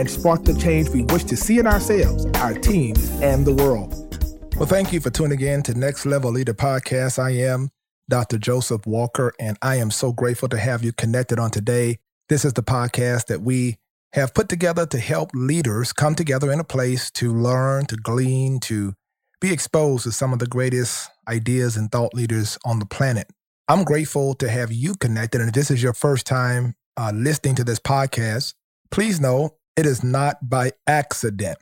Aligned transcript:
and 0.00 0.10
spark 0.10 0.44
the 0.44 0.54
change 0.54 0.88
we 0.88 1.02
wish 1.02 1.24
to 1.24 1.36
see 1.36 1.58
in 1.58 1.66
ourselves, 1.66 2.24
our 2.40 2.54
teams, 2.54 3.10
and 3.20 3.46
the 3.46 3.52
world. 3.52 3.94
Well, 4.56 4.66
thank 4.66 4.94
you 4.94 5.00
for 5.00 5.10
tuning 5.10 5.42
in 5.42 5.62
to 5.64 5.74
Next 5.74 6.06
Level 6.06 6.30
Leader 6.30 6.54
Podcast. 6.54 7.18
I 7.18 7.32
am 7.32 7.70
Dr. 8.08 8.38
Joseph 8.38 8.86
Walker, 8.86 9.34
and 9.38 9.58
I 9.60 9.76
am 9.76 9.90
so 9.90 10.10
grateful 10.10 10.48
to 10.48 10.56
have 10.56 10.82
you 10.82 10.94
connected 10.94 11.38
on 11.38 11.50
today. 11.50 11.98
This 12.30 12.46
is 12.46 12.54
the 12.54 12.62
podcast 12.62 13.26
that 13.26 13.42
we 13.42 13.76
have 14.14 14.32
put 14.32 14.48
together 14.48 14.86
to 14.86 14.98
help 14.98 15.32
leaders 15.34 15.92
come 15.92 16.14
together 16.14 16.50
in 16.50 16.60
a 16.60 16.64
place 16.64 17.10
to 17.12 17.34
learn, 17.34 17.84
to 17.86 17.96
glean, 17.96 18.58
to 18.60 18.94
be 19.38 19.52
exposed 19.52 20.04
to 20.04 20.12
some 20.12 20.32
of 20.32 20.38
the 20.38 20.46
greatest 20.46 21.10
ideas 21.28 21.76
and 21.76 21.92
thought 21.92 22.14
leaders 22.14 22.56
on 22.64 22.78
the 22.78 22.86
planet. 22.86 23.28
I'm 23.68 23.84
grateful 23.84 24.32
to 24.36 24.48
have 24.48 24.72
you 24.72 24.94
connected. 24.94 25.42
And 25.42 25.48
if 25.48 25.54
this 25.54 25.70
is 25.70 25.82
your 25.82 25.92
first 25.92 26.26
time 26.26 26.74
uh, 26.96 27.12
listening 27.14 27.54
to 27.56 27.64
this 27.64 27.78
podcast, 27.78 28.54
please 28.90 29.20
know 29.20 29.56
it 29.76 29.86
is 29.86 30.02
not 30.02 30.48
by 30.48 30.72
accident. 30.86 31.58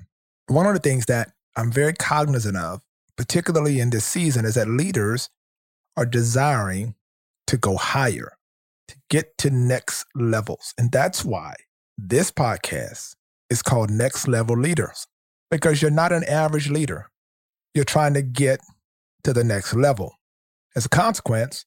One 0.47 0.67
of 0.67 0.75
the 0.75 0.81
things 0.81 1.07
that 1.07 1.33
I'm 1.57 1.71
very 1.71 1.93
cognizant 1.93 2.57
of, 2.57 2.81
particularly 3.17 3.81
in 3.81 3.91
this 3.91 4.05
season, 4.05 4.45
is 4.45 4.55
that 4.55 4.69
leaders 4.69 5.31
are 5.97 6.07
desiring 6.07 6.95
to 7.49 7.57
go 7.57 7.77
higher, 7.77 8.33
to 8.89 8.97
get 9.11 9.37
to 9.39 9.51
next 9.51 10.07
levels. 10.15 10.75
And 10.79 10.93
that's 10.93 11.25
why 11.25 11.55
this 11.97 12.31
podcast 12.31 13.17
is 13.51 13.63
called 13.63 13.91
Next 13.91 14.29
Level 14.29 14.57
Leaders, 14.57 15.07
because 15.51 15.83
you're 15.83 15.91
not 15.91 16.13
an 16.13 16.25
average 16.25 16.71
leader. 16.71 17.11
You're 17.75 17.85
trying 17.85 18.15
to 18.15 18.23
get 18.23 18.61
to 19.25 19.33
the 19.33 19.45
next 19.45 19.75
level. 19.75 20.15
As 20.77 20.87
a 20.87 20.91
consequence, 20.91 21.65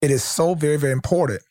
it 0.00 0.10
is 0.10 0.22
so 0.22 0.54
very, 0.54 0.76
very 0.76 0.92
important 0.92 1.42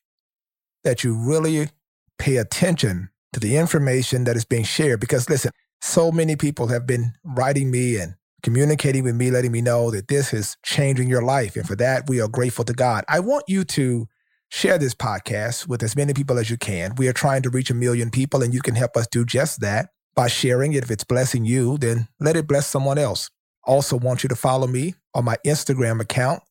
that 0.84 1.04
you 1.04 1.16
really 1.16 1.70
pay 2.18 2.38
attention 2.38 3.10
to 3.34 3.40
the 3.40 3.58
information 3.58 4.24
that 4.24 4.36
is 4.36 4.46
being 4.46 4.64
shared. 4.64 5.00
Because 5.00 5.30
listen, 5.30 5.52
so 5.82 6.12
many 6.12 6.36
people 6.36 6.68
have 6.68 6.88
been 6.88 7.14
writing 7.24 7.70
me 7.70 7.98
and 7.98 8.16
communicating 8.42 9.04
with 9.04 9.16
me, 9.16 9.32
letting 9.32 9.52
me 9.52 9.62
know 9.62 9.92
that 9.92 10.08
this 10.08 10.34
is 10.34 10.58
changing 10.64 11.10
your 11.10 11.24
life. 11.24 11.56
And 11.56 11.68
for 11.68 11.76
that, 11.76 12.08
we 12.08 12.22
are 12.22 12.28
grateful 12.28 12.66
to 12.66 12.74
God. 12.74 13.04
I 13.08 13.20
want 13.20 13.46
you 13.48 13.64
to 13.64 14.08
share 14.50 14.78
this 14.78 14.94
podcast 14.94 15.68
with 15.68 15.82
as 15.82 15.96
many 15.96 16.14
people 16.14 16.38
as 16.38 16.50
you 16.50 16.58
can. 16.58 16.94
We 16.96 17.08
are 17.08 17.14
trying 17.14 17.42
to 17.44 17.50
reach 17.50 17.72
a 17.72 17.74
million 17.74 18.12
people, 18.12 18.44
and 18.44 18.54
you 18.54 18.62
can 18.62 18.76
help 18.76 18.96
us 18.96 19.08
do 19.08 19.26
just 19.26 19.62
that 19.62 19.90
by 20.14 20.28
sharing 20.28 20.74
it. 20.74 20.84
If 20.84 20.92
it's 20.92 21.04
blessing 21.04 21.46
you, 21.46 21.78
then 21.78 22.08
let 22.20 22.36
it 22.36 22.48
bless 22.48 22.68
someone 22.68 22.98
else. 22.98 23.30
Also, 23.66 23.98
want 23.98 24.24
you 24.24 24.30
to 24.30 24.36
follow 24.36 24.68
me 24.68 24.96
on 25.16 25.26
my 25.26 25.38
Instagram 25.46 26.02
account 26.02 26.44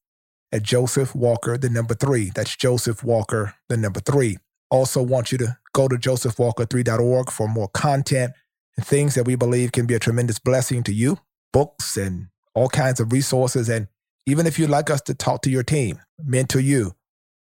at 0.51 0.63
Joseph 0.63 1.15
Walker, 1.15 1.57
the 1.57 1.71
number 1.71 1.95
three. 1.95 2.31
That's 2.35 2.57
Joseph 2.57 3.05
Walker, 3.05 3.55
the 3.69 3.77
number 3.77 4.01
three. 4.01 4.39
Also, 4.73 5.03
want 5.03 5.31
you 5.31 5.37
to 5.37 5.59
go 5.75 5.87
to 5.87 5.97
josephwalker3.org 5.97 7.31
for 7.31 7.47
more 7.47 7.69
content 7.69 8.33
and 8.79 8.87
things 8.87 9.15
that 9.15 9.27
we 9.27 9.35
believe 9.35 9.71
can 9.71 9.87
be 9.87 9.95
a 9.95 9.99
tremendous 9.99 10.39
blessing 10.39 10.83
to 10.83 10.95
you, 10.95 11.19
books 11.53 11.99
and 11.99 12.29
all 12.55 12.71
kinds 12.71 12.99
of 12.99 13.13
resources. 13.13 13.69
And 13.69 13.89
even 14.27 14.47
if 14.47 14.59
you'd 14.59 14.71
like 14.71 14.89
us 14.89 15.03
to 15.03 15.15
talk 15.15 15.43
to 15.43 15.51
your 15.51 15.63
team, 15.63 16.01
mentor 16.19 16.61
you, 16.61 16.95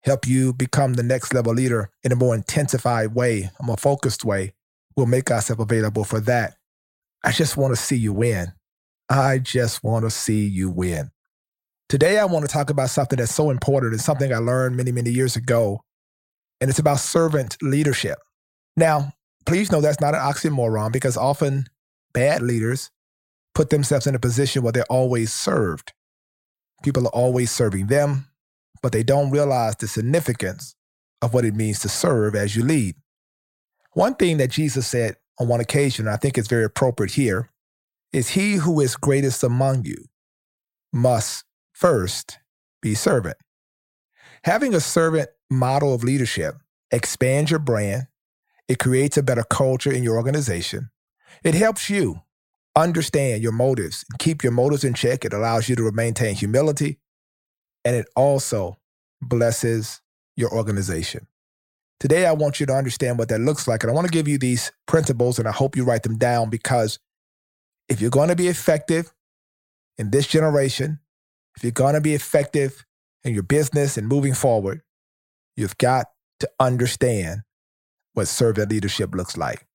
help 0.04 0.28
you 0.28 0.54
become 0.54 0.96
the 0.96 1.04
next 1.04 1.32
level 1.32 1.54
leader 1.54 1.92
in 2.04 2.12
a 2.12 2.16
more 2.16 2.34
intensified 2.34 3.14
way, 3.14 3.52
a 3.60 3.64
more 3.64 3.78
focused 3.78 4.26
way, 4.26 4.54
we'll 4.96 5.06
make 5.06 5.30
ourselves 5.30 5.62
available 5.62 6.04
for 6.04 6.20
that. 6.22 6.56
I 7.24 7.32
just 7.32 7.58
want 7.58 7.76
to 7.76 7.80
see 7.80 7.98
you 7.98 8.12
win. 8.12 8.54
I 9.08 9.38
just 9.38 9.84
want 9.84 10.06
to 10.06 10.10
see 10.10 10.48
you 10.48 10.72
win. 10.72 11.12
Today, 11.90 12.18
I 12.18 12.26
want 12.26 12.46
to 12.46 12.52
talk 12.52 12.72
about 12.72 12.90
something 12.90 13.18
that's 13.18 13.34
so 13.34 13.52
important. 13.52 13.94
It's 13.94 14.04
something 14.04 14.34
I 14.34 14.38
learned 14.38 14.78
many, 14.78 14.92
many 14.92 15.12
years 15.12 15.36
ago, 15.36 15.82
and 16.62 16.70
it's 16.70 16.80
about 16.80 17.00
servant 17.00 17.58
leadership. 17.62 18.20
Now, 18.76 19.14
please 19.46 19.72
know 19.72 19.82
that's 19.82 20.02
not 20.02 20.16
an 20.16 20.22
oxymoron 20.22 20.92
because 20.92 21.18
often 21.18 21.66
bad 22.14 22.42
leaders 22.42 22.92
put 23.56 23.70
themselves 23.70 24.08
in 24.08 24.16
a 24.16 24.20
position 24.20 24.64
where 24.64 24.72
they're 24.72 24.84
always 24.90 25.34
served. 25.34 25.94
People 26.84 27.06
are 27.08 27.12
always 27.12 27.52
serving 27.52 27.88
them, 27.88 28.28
but 28.82 28.92
they 28.92 29.04
don't 29.04 29.32
realize 29.32 29.76
the 29.76 29.88
significance 29.88 30.76
of 31.22 31.34
what 31.34 31.46
it 31.46 31.56
means 31.56 31.80
to 31.80 31.90
serve 31.90 32.36
as 32.36 32.56
you 32.56 32.64
lead. 32.64 32.96
One 33.94 34.16
thing 34.16 34.38
that 34.38 34.52
Jesus 34.52 34.88
said 34.88 35.16
on 35.40 35.48
one 35.48 35.60
occasion, 35.60 36.08
and 36.08 36.14
I 36.14 36.18
think 36.18 36.38
it's 36.38 36.48
very 36.48 36.64
appropriate 36.64 37.14
here, 37.14 37.50
is 38.14 38.30
he 38.30 38.54
who 38.56 38.80
is 38.80 38.96
greatest 38.96 39.44
among 39.44 39.86
you 39.86 40.06
must 40.94 41.44
First, 41.80 42.40
be 42.82 42.94
servant. 42.94 43.38
Having 44.44 44.76
a 44.76 44.82
servant 44.82 45.30
model 45.50 45.94
of 45.94 46.04
leadership 46.04 46.56
expands 46.92 47.52
your 47.52 47.60
brand. 47.60 48.08
It 48.68 48.80
creates 48.80 49.18
a 49.18 49.24
better 49.24 49.44
culture 49.44 49.92
in 49.92 50.04
your 50.04 50.18
organization. 50.18 50.90
It 51.44 51.56
helps 51.56 51.90
you 51.90 52.22
understand 52.76 53.42
your 53.42 53.52
motives 53.52 54.06
keep 54.20 54.44
your 54.44 54.52
motives 54.52 54.84
in 54.84 54.94
check. 54.94 55.26
It 55.26 55.34
allows 55.34 55.68
you 55.68 55.76
to 55.76 55.92
maintain 55.92 56.36
humility. 56.36 57.00
And 57.84 57.96
it 57.96 58.08
also 58.16 58.78
blesses 59.22 60.02
your 60.36 60.52
organization. 60.52 61.28
Today, 62.00 62.26
I 62.26 62.32
want 62.32 62.60
you 62.60 62.66
to 62.66 62.74
understand 62.74 63.18
what 63.18 63.28
that 63.30 63.42
looks 63.42 63.68
like. 63.68 63.84
And 63.84 63.92
I 63.92 63.94
want 63.94 64.08
to 64.08 64.14
give 64.14 64.28
you 64.28 64.38
these 64.38 64.72
principles, 64.86 65.38
and 65.38 65.48
I 65.48 65.52
hope 65.52 65.76
you 65.76 65.84
write 65.84 66.04
them 66.04 66.18
down 66.18 66.50
because 66.50 67.00
if 67.90 68.00
you're 68.00 68.10
going 68.10 68.30
to 68.30 68.36
be 68.36 68.48
effective 68.48 69.14
in 69.98 70.12
this 70.12 70.28
generation, 70.28 71.00
if 71.58 71.64
you're 71.64 71.72
going 71.72 71.96
to 71.96 72.02
be 72.02 72.14
effective 72.14 72.86
in 73.24 73.34
your 73.34 73.44
business 73.44 73.98
and 73.98 74.08
moving 74.08 74.34
forward, 74.34 74.82
you've 75.60 75.78
got 75.78 76.08
to 76.40 76.50
understand 76.60 77.42
what 78.14 78.28
servant 78.28 78.72
leadership 78.72 79.14
looks 79.14 79.38
like. 79.38 79.66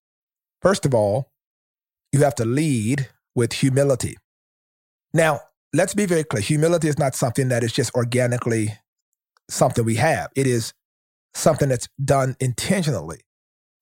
First 0.62 0.86
of 0.86 0.94
all, 0.94 1.30
you 2.12 2.20
have 2.20 2.34
to 2.36 2.44
lead 2.44 3.08
with 3.34 3.52
humility. 3.52 4.16
Now, 5.12 5.40
let's 5.72 5.94
be 5.94 6.06
very 6.06 6.24
clear 6.24 6.42
humility 6.42 6.88
is 6.88 6.98
not 6.98 7.14
something 7.14 7.48
that 7.48 7.62
is 7.62 7.72
just 7.72 7.94
organically 7.94 8.76
something 9.50 9.84
we 9.84 9.96
have, 9.96 10.30
it 10.34 10.46
is 10.46 10.72
something 11.34 11.68
that's 11.68 11.88
done 12.02 12.36
intentionally 12.40 13.20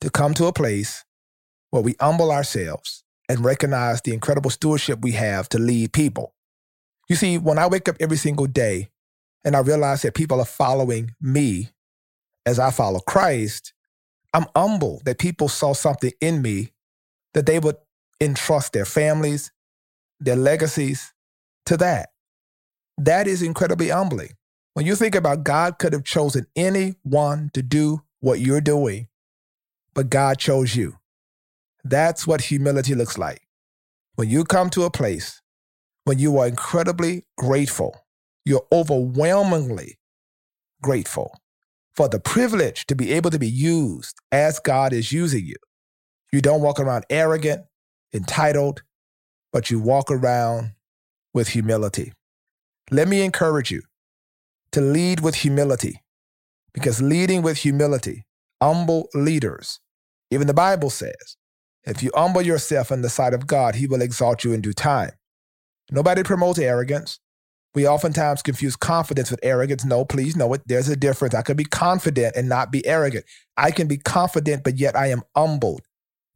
to 0.01 0.11
come 0.11 0.35
to 0.35 0.47
a 0.47 0.53
place 0.53 1.05
where 1.71 1.83
we 1.83 1.95
humble 2.01 2.33
ourselves 2.33 3.05
and 3.29 3.45
recognize 3.45 4.01
the 4.03 4.13
incredible 4.13 4.51
stewardship 4.51 5.01
we 5.03 5.13
have 5.13 5.49
to 5.51 5.59
lead 5.59 5.93
people. 5.93 6.35
You 7.09 7.17
see, 7.17 7.39
when 7.39 7.59
I 7.59 7.67
wake 7.67 7.89
up 7.89 7.97
every 8.01 8.17
single 8.17 8.47
day 8.47 8.89
and 9.45 9.55
I 9.55 9.61
realize 9.61 10.03
that 10.03 10.15
people 10.15 10.41
are 10.41 10.47
following 10.47 11.15
me 11.21 11.71
as 12.47 12.59
I 12.59 12.71
follow 12.71 13.01
Christ, 13.01 13.73
I'm 14.35 14.47
humbled 14.57 15.05
that 15.05 15.19
people 15.19 15.49
saw 15.49 15.75
something 15.75 16.13
in 16.21 16.43
me 16.43 16.73
that 17.35 17.47
they 17.47 17.59
would 17.59 17.77
entrust 18.21 18.73
their 18.73 18.85
families, 18.85 19.53
their 20.21 20.37
legacies 20.37 21.13
to 21.67 21.77
that. 21.79 22.11
That 22.99 23.27
is 23.27 23.43
incredibly 23.43 23.89
humbling. 23.89 24.31
When 24.75 24.87
you 24.87 24.97
think 24.97 25.15
about 25.15 25.45
God 25.45 25.79
could 25.79 25.93
have 25.93 26.05
chosen 26.05 26.47
anyone 26.57 27.51
to 27.55 27.63
do 27.63 28.03
what 28.21 28.41
you're 28.41 28.61
doing, 28.61 29.09
but 29.95 30.09
God 30.11 30.39
chose 30.39 30.75
you. 30.75 30.99
That's 31.85 32.27
what 32.27 32.43
humility 32.43 32.95
looks 32.95 33.19
like. 33.19 33.43
When 34.15 34.31
you 34.31 34.45
come 34.45 34.71
to 34.71 34.85
a 34.85 34.91
place 34.91 35.43
when 36.05 36.19
you 36.19 36.39
are 36.39 36.49
incredibly 36.49 37.25
grateful, 37.37 38.05
you're 38.45 38.67
overwhelmingly 38.73 39.99
grateful 40.83 41.39
for 41.95 42.09
the 42.09 42.21
privilege 42.21 42.87
to 42.87 42.95
be 42.95 43.13
able 43.13 43.31
to 43.31 43.39
be 43.39 43.49
used 43.49 44.17
as 44.31 44.59
God 44.59 44.93
is 44.93 45.13
using 45.13 45.47
you. 45.47 45.57
You 46.33 46.41
don't 46.41 46.63
walk 46.63 46.81
around 46.81 47.05
arrogant, 47.11 47.65
entitled, 48.15 48.83
but 49.53 49.71
you 49.71 49.79
walk 49.79 50.11
around 50.11 50.73
with 51.35 51.49
humility. 51.49 52.13
Let 52.91 53.09
me 53.09 53.23
encourage 53.23 53.71
you 53.71 53.83
to 54.73 54.81
lead 54.81 55.21
with 55.21 55.37
humility 55.37 56.03
because 56.73 57.03
leading 57.03 57.43
with 57.43 57.59
humility, 57.59 58.25
humble 58.63 59.09
leaders, 59.15 59.81
even 60.31 60.47
the 60.47 60.55
Bible 60.55 60.89
says, 60.89 61.37
if 61.85 62.03
you 62.03 62.11
humble 62.15 62.43
yourself 62.43 62.91
in 62.91 63.03
the 63.03 63.11
sight 63.11 63.35
of 63.35 63.47
God, 63.47 63.75
he 63.75 63.87
will 63.87 64.01
exalt 64.01 64.45
you 64.45 64.53
in 64.53 64.61
due 64.61 64.73
time. 64.73 65.11
Nobody 65.91 66.23
promotes 66.23 66.59
arrogance. 66.59 67.19
We 67.75 67.87
oftentimes 67.87 68.43
confuse 68.43 68.77
confidence 68.77 69.31
with 69.31 69.41
arrogance. 69.43 69.85
No, 69.85 70.05
please 70.05 70.37
know 70.37 70.53
it. 70.53 70.63
There's 70.67 70.89
a 70.89 70.97
difference. 70.97 71.35
I 71.35 71.43
can 71.43 71.57
be 71.57 71.65
confident 71.65 72.37
and 72.37 72.49
not 72.49 72.71
be 72.71 72.87
arrogant. 72.87 73.25
I 73.57 73.71
can 73.71 73.89
be 73.89 73.97
confident, 73.97 74.63
but 74.63 74.79
yet 74.79 74.95
I 74.95 75.07
am 75.07 75.23
humbled 75.35 75.83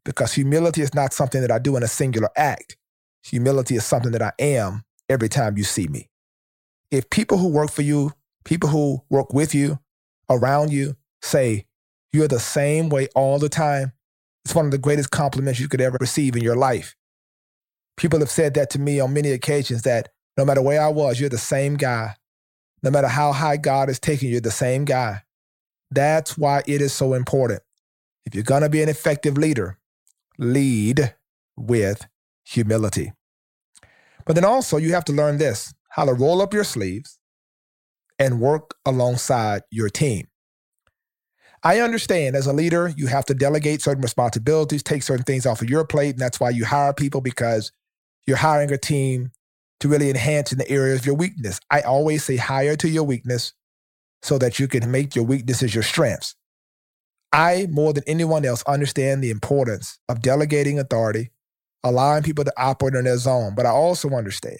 because 0.05 0.33
humility 0.33 0.81
is 0.81 0.95
not 0.95 1.13
something 1.13 1.43
that 1.43 1.51
I 1.51 1.59
do 1.59 1.77
in 1.77 1.83
a 1.83 1.89
singular 1.89 2.31
act. 2.37 2.77
humility 3.23 3.75
is 3.75 3.85
something 3.85 4.13
that 4.13 4.23
I 4.23 4.33
am 4.39 4.85
every 5.09 5.29
time 5.29 5.59
you 5.59 5.65
see 5.65 5.89
me. 5.89 6.09
If 6.91 7.11
people 7.11 7.39
who 7.39 7.49
work 7.49 7.71
for 7.71 7.83
you, 7.83 8.13
people 8.45 8.71
who 8.71 9.03
work 9.11 9.35
with 9.35 9.55
you, 9.55 9.81
around 10.31 10.73
you, 10.73 10.97
say, 11.23 11.67
you're 12.13 12.29
the 12.29 12.41
same 12.41 12.89
way 12.89 13.09
all 13.15 13.39
the 13.39 13.49
time, 13.49 13.93
it's 14.45 14.55
one 14.55 14.65
of 14.65 14.71
the 14.71 14.79
greatest 14.79 15.11
compliments 15.11 15.59
you 15.59 15.69
could 15.69 15.81
ever 15.81 15.99
receive 16.01 16.37
in 16.37 16.43
your 16.43 16.57
life. 16.57 16.95
People 17.97 18.21
have 18.21 18.31
said 18.31 18.55
that 18.55 18.71
to 18.71 18.79
me 18.79 19.01
on 19.01 19.13
many 19.13 19.33
occasions 19.33 19.83
that 19.83 20.11
no 20.37 20.45
matter 20.45 20.63
where 20.63 20.81
I 20.81 20.89
was, 20.89 21.19
you're 21.19 21.29
the 21.29 21.39
same 21.39 21.77
guy. 21.77 22.15
No 22.83 22.91
matter 22.91 23.09
how 23.09 23.33
high 23.33 23.57
God 23.57 23.89
is 23.89 23.99
taking 23.99 24.29
you, 24.29 24.33
you're 24.33 24.41
the 24.41 24.51
same 24.51 24.85
guy. 24.85 25.23
That's 25.91 26.37
why 26.37 26.63
it 26.67 26.81
is 26.81 26.93
so 26.93 27.15
important. 27.15 27.63
If 28.25 28.35
you're 28.35 28.45
going 28.45 28.63
to 28.63 28.69
be 28.69 28.83
an 28.83 28.89
effective 28.89 29.39
leader, 29.39 29.79
lead 30.39 31.15
with 31.57 32.07
humility. 32.45 33.13
But 34.25 34.35
then 34.35 34.45
also, 34.45 34.77
you 34.77 34.93
have 34.93 35.05
to 35.07 35.13
learn 35.13 35.39
this 35.39 35.73
how 35.91 36.05
to 36.05 36.13
roll 36.13 36.43
up 36.43 36.53
your 36.53 36.65
sleeves 36.65 37.19
and 38.19 38.41
work 38.41 38.75
alongside 38.85 39.63
your 39.71 39.89
team. 39.89 40.27
I 41.63 41.81
understand 41.81 42.37
as 42.37 42.47
a 42.47 42.53
leader, 42.53 42.93
you 42.97 43.07
have 43.07 43.25
to 43.27 43.35
delegate 43.35 43.83
certain 43.83 44.03
responsibilities, 44.03 44.83
take 44.83 45.03
certain 45.03 45.25
things 45.25 45.47
off 45.47 45.63
of 45.63 45.71
your 45.71 45.85
plate. 45.85 46.11
And 46.11 46.19
that's 46.19 46.39
why 46.39 46.51
you 46.51 46.65
hire 46.67 46.93
people 46.93 47.21
because 47.21 47.73
you're 48.27 48.37
hiring 48.37 48.71
a 48.73 48.79
team 48.79 49.33
to 49.81 49.89
really 49.89 50.11
enhance 50.11 50.53
in 50.53 50.59
the 50.59 50.71
area 50.71 50.95
of 50.95 51.05
your 51.05 51.15
weakness. 51.15 51.61
I 51.71 51.83
always 51.83 52.25
say 52.25 52.37
hire 52.37 52.77
to 52.77 52.89
your 52.89 53.05
weakness 53.05 53.53
so 54.23 54.39
that 54.39 54.59
you 54.59 54.69
can 54.69 54.91
make 54.91 55.15
your 55.15 55.25
weaknesses 55.25 55.75
your 55.75 55.85
strengths. 55.85 56.35
I, 57.33 57.67
more 57.71 57.93
than 57.93 58.05
anyone 58.07 58.45
else, 58.45 58.63
understand 58.67 59.23
the 59.23 59.31
importance 59.31 59.99
of 60.09 60.23
delegating 60.23 60.79
authority, 60.79 61.31
allowing 61.85 62.23
people 62.23 62.45
to 62.45 62.53
operate 62.57 62.95
in 62.95 63.05
their 63.05 63.19
zone. 63.19 63.55
But 63.55 63.67
I 63.67 63.71
also 63.71 64.09
understand 64.11 64.59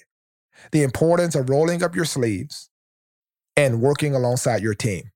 the 0.73 0.83
importance 0.83 1.35
of 1.35 1.49
rolling 1.49 1.83
up 1.83 1.95
your 1.95 2.05
sleeves 2.05 2.69
and 3.57 3.81
working 3.81 4.15
alongside 4.15 4.63
your 4.63 4.75
team. 4.75 5.11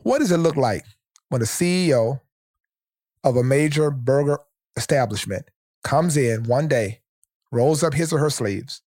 What 0.00 0.18
does 0.18 0.32
it 0.32 0.38
look 0.38 0.56
like 0.56 0.84
when 1.28 1.42
a 1.42 1.46
CEO 1.46 2.20
of 3.24 3.36
a 3.36 3.44
major 3.44 3.90
burger 3.90 4.38
establishment 4.76 5.46
comes 5.84 6.16
in 6.16 6.44
one 6.44 6.68
day, 6.68 7.00
rolls 7.50 7.82
up 7.82 7.94
his 7.94 8.12
or 8.12 8.18
her 8.18 8.30
sleeves, 8.30 8.82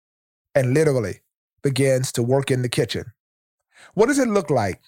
and 0.55 0.73
literally 0.73 1.21
begins 1.63 2.11
to 2.13 2.23
work 2.23 2.51
in 2.51 2.61
the 2.61 2.69
kitchen? 2.69 3.13
What 3.93 4.07
does 4.07 4.19
it 4.19 4.27
look 4.27 4.49
like 4.49 4.81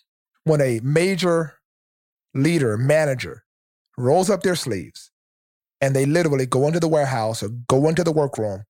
when 0.43 0.61
a 0.61 0.79
major 0.83 1.55
leader, 2.33 2.77
manager, 2.77 3.43
rolls 3.97 4.29
up 4.29 4.43
their 4.43 4.55
sleeves 4.55 5.11
and 5.81 5.95
they 5.95 6.05
literally 6.05 6.45
go 6.45 6.67
into 6.67 6.79
the 6.79 6.87
warehouse 6.87 7.43
or 7.43 7.49
go 7.49 7.87
into 7.87 8.03
the 8.03 8.11
workroom? 8.11 8.63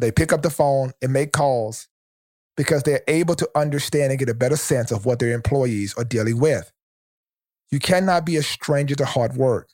They 0.00 0.12
pick 0.12 0.32
up 0.32 0.42
the 0.42 0.50
phone 0.50 0.92
and 1.02 1.12
make 1.12 1.32
calls 1.32 1.88
because 2.56 2.82
they're 2.82 3.02
able 3.08 3.34
to 3.36 3.48
understand 3.54 4.10
and 4.10 4.18
get 4.18 4.28
a 4.28 4.34
better 4.34 4.56
sense 4.56 4.90
of 4.90 5.06
what 5.06 5.18
their 5.18 5.32
employees 5.32 5.94
are 5.94 6.04
dealing 6.04 6.38
with. 6.38 6.72
You 7.70 7.78
cannot 7.78 8.24
be 8.24 8.36
a 8.36 8.42
stranger 8.42 8.94
to 8.96 9.04
hard 9.04 9.36
work. 9.36 9.70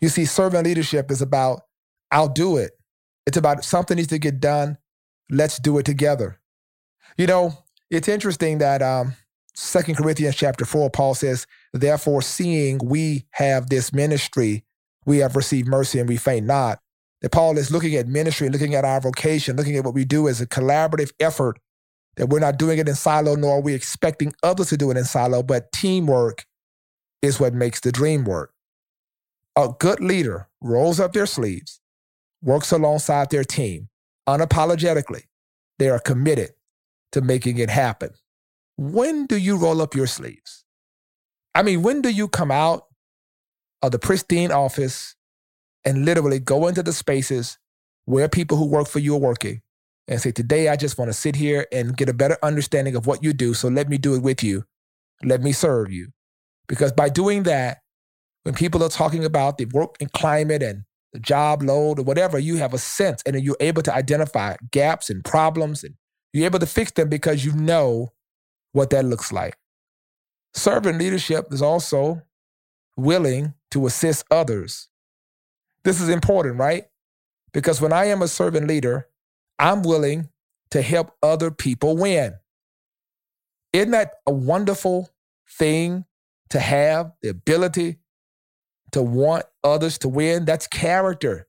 You 0.00 0.08
see, 0.08 0.24
servant 0.24 0.64
leadership 0.64 1.10
is 1.10 1.22
about, 1.22 1.62
I'll 2.10 2.28
do 2.28 2.56
it. 2.56 2.72
It's 3.26 3.36
about 3.36 3.64
something 3.64 3.96
needs 3.96 4.08
to 4.08 4.18
get 4.18 4.40
done. 4.40 4.78
Let's 5.30 5.58
do 5.58 5.78
it 5.78 5.84
together. 5.84 6.38
You 7.16 7.26
know, 7.26 7.64
it's 7.90 8.08
interesting 8.08 8.58
that 8.58 8.82
um, 8.82 9.14
2 9.56 9.94
Corinthians 9.94 10.36
chapter 10.36 10.64
4, 10.64 10.90
Paul 10.90 11.14
says, 11.14 11.46
Therefore, 11.72 12.22
seeing 12.22 12.78
we 12.78 13.26
have 13.32 13.68
this 13.68 13.92
ministry, 13.92 14.64
we 15.04 15.18
have 15.18 15.36
received 15.36 15.68
mercy 15.68 15.98
and 15.98 16.08
we 16.08 16.16
faint 16.16 16.46
not. 16.46 16.80
That 17.22 17.32
Paul 17.32 17.56
is 17.56 17.70
looking 17.70 17.94
at 17.94 18.06
ministry, 18.06 18.50
looking 18.50 18.74
at 18.74 18.84
our 18.84 19.00
vocation, 19.00 19.56
looking 19.56 19.76
at 19.76 19.84
what 19.84 19.94
we 19.94 20.04
do 20.04 20.28
as 20.28 20.40
a 20.40 20.46
collaborative 20.46 21.12
effort, 21.18 21.58
that 22.16 22.28
we're 22.28 22.38
not 22.38 22.58
doing 22.58 22.78
it 22.78 22.88
in 22.88 22.94
silo, 22.94 23.34
nor 23.34 23.58
are 23.58 23.62
we 23.62 23.74
expecting 23.74 24.34
others 24.42 24.68
to 24.68 24.76
do 24.76 24.90
it 24.90 24.96
in 24.96 25.04
silo, 25.04 25.42
but 25.42 25.72
teamwork 25.72 26.44
is 27.22 27.40
what 27.40 27.54
makes 27.54 27.80
the 27.80 27.90
dream 27.90 28.24
work. 28.24 28.52
A 29.56 29.70
good 29.78 30.00
leader 30.00 30.48
rolls 30.60 31.00
up 31.00 31.14
their 31.14 31.26
sleeves, 31.26 31.80
works 32.42 32.70
alongside 32.70 33.30
their 33.30 33.44
team 33.44 33.88
unapologetically. 34.28 35.24
They 35.78 35.88
are 35.88 35.98
committed 35.98 36.50
to 37.12 37.20
making 37.20 37.58
it 37.58 37.70
happen. 37.70 38.10
When 38.76 39.26
do 39.26 39.36
you 39.36 39.56
roll 39.56 39.80
up 39.80 39.94
your 39.94 40.06
sleeves? 40.06 40.64
I 41.54 41.62
mean, 41.62 41.82
when 41.82 42.02
do 42.02 42.10
you 42.10 42.28
come 42.28 42.50
out 42.50 42.84
of 43.82 43.92
the 43.92 43.98
pristine 43.98 44.52
office 44.52 45.14
and 45.84 46.04
literally 46.04 46.38
go 46.38 46.66
into 46.66 46.82
the 46.82 46.92
spaces 46.92 47.58
where 48.04 48.28
people 48.28 48.56
who 48.56 48.66
work 48.66 48.88
for 48.88 48.98
you 48.98 49.14
are 49.14 49.20
working 49.20 49.62
and 50.08 50.20
say, 50.20 50.32
Today, 50.32 50.68
I 50.68 50.76
just 50.76 50.98
want 50.98 51.08
to 51.08 51.12
sit 51.14 51.36
here 51.36 51.66
and 51.72 51.96
get 51.96 52.08
a 52.08 52.14
better 52.14 52.36
understanding 52.42 52.96
of 52.96 53.06
what 53.06 53.22
you 53.22 53.32
do. 53.32 53.54
So 53.54 53.68
let 53.68 53.88
me 53.88 53.98
do 53.98 54.14
it 54.14 54.22
with 54.22 54.42
you. 54.42 54.64
Let 55.22 55.42
me 55.42 55.52
serve 55.52 55.90
you. 55.90 56.08
Because 56.68 56.92
by 56.92 57.08
doing 57.08 57.44
that, 57.44 57.78
when 58.42 58.54
people 58.54 58.82
are 58.82 58.88
talking 58.88 59.24
about 59.24 59.58
the 59.58 59.66
work 59.66 59.96
and 60.00 60.12
climate 60.12 60.62
and 60.62 60.84
the 61.16 61.20
job 61.20 61.62
load 61.62 61.98
or 61.98 62.02
whatever, 62.02 62.38
you 62.38 62.56
have 62.56 62.74
a 62.74 62.78
sense 62.78 63.22
and 63.24 63.42
you're 63.42 63.56
able 63.58 63.82
to 63.82 63.94
identify 63.94 64.54
gaps 64.70 65.08
and 65.08 65.24
problems 65.24 65.82
and 65.82 65.94
you're 66.32 66.44
able 66.44 66.58
to 66.58 66.66
fix 66.66 66.92
them 66.92 67.08
because 67.08 67.42
you 67.44 67.52
know 67.52 68.12
what 68.72 68.90
that 68.90 69.06
looks 69.06 69.32
like. 69.32 69.56
Servant 70.52 70.98
leadership 70.98 71.46
is 71.50 71.62
also 71.62 72.22
willing 72.96 73.54
to 73.70 73.86
assist 73.86 74.26
others. 74.30 74.88
This 75.84 76.00
is 76.00 76.10
important, 76.10 76.58
right? 76.58 76.84
Because 77.54 77.80
when 77.80 77.94
I 77.94 78.06
am 78.06 78.20
a 78.20 78.28
servant 78.28 78.66
leader, 78.66 79.08
I'm 79.58 79.82
willing 79.82 80.28
to 80.70 80.82
help 80.82 81.12
other 81.22 81.50
people 81.50 81.96
win. 81.96 82.34
Isn't 83.72 83.92
that 83.92 84.12
a 84.26 84.32
wonderful 84.32 85.08
thing 85.48 86.04
to 86.50 86.60
have 86.60 87.12
the 87.22 87.30
ability 87.30 87.96
to 88.96 89.02
want 89.02 89.44
others 89.62 89.98
to 89.98 90.08
win? 90.08 90.46
That's 90.46 90.66
character. 90.66 91.46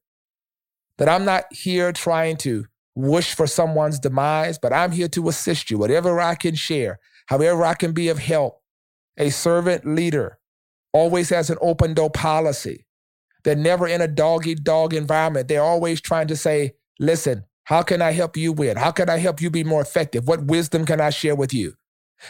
That 0.98 1.08
I'm 1.08 1.24
not 1.24 1.46
here 1.50 1.94
trying 1.94 2.36
to 2.38 2.66
wish 2.94 3.34
for 3.34 3.48
someone's 3.48 4.00
demise, 4.00 4.58
but 4.58 4.74
I'm 4.74 4.92
here 4.92 5.08
to 5.10 5.30
assist 5.30 5.72
you, 5.72 5.78
whatever 5.78 6.20
I 6.20 6.36
can 6.36 6.56
share, 6.56 7.00
however 7.28 7.64
I 7.64 7.74
can 7.74 7.94
be 7.94 8.10
of 8.10 8.20
help. 8.20 8.62
A 9.18 9.30
servant 9.30 9.86
leader 9.86 10.40
always 10.92 11.30
has 11.30 11.50
an 11.50 11.58
open 11.62 11.94
door 11.94 12.10
policy. 12.10 12.86
They're 13.46 13.56
never 13.56 13.88
in 13.88 14.02
a 14.02 14.10
dog 14.10 14.46
eat 14.46 14.66
dog 14.66 14.94
environment. 14.94 15.48
They're 15.48 15.62
always 15.62 16.02
trying 16.02 16.28
to 16.28 16.36
say, 16.36 16.74
listen, 17.00 17.46
how 17.64 17.82
can 17.82 18.02
I 18.02 18.12
help 18.12 18.36
you 18.36 18.52
win? 18.52 18.76
How 18.76 18.92
can 18.92 19.10
I 19.10 19.20
help 19.20 19.42
you 19.42 19.50
be 19.50 19.64
more 19.64 19.82
effective? 19.82 20.28
What 20.28 20.48
wisdom 20.48 20.86
can 20.86 21.00
I 21.00 21.12
share 21.12 21.36
with 21.36 21.54
you? 21.54 21.76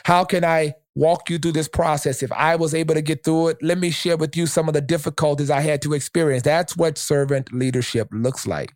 How 0.06 0.26
can 0.26 0.46
I 0.46 0.76
walk 0.98 1.30
you 1.30 1.38
through 1.38 1.54
this 1.54 1.68
process? 1.68 2.24
If 2.24 2.32
I 2.32 2.56
was 2.56 2.74
able 2.74 2.96
to 2.96 3.02
get 3.02 3.24
through 3.24 3.50
it, 3.50 3.58
let 3.62 3.78
me 3.78 3.92
share 3.92 4.18
with 4.18 4.36
you 4.36 4.48
some 4.48 4.68
of 4.68 4.74
the 4.74 4.82
difficulties 4.82 5.52
I 5.52 5.62
had 5.62 5.82
to 5.84 5.94
experience. 5.94 6.44
That's 6.44 6.76
what 6.76 6.98
servant 6.98 7.54
leadership 7.54 8.10
looks 8.12 8.48
like. 8.48 8.76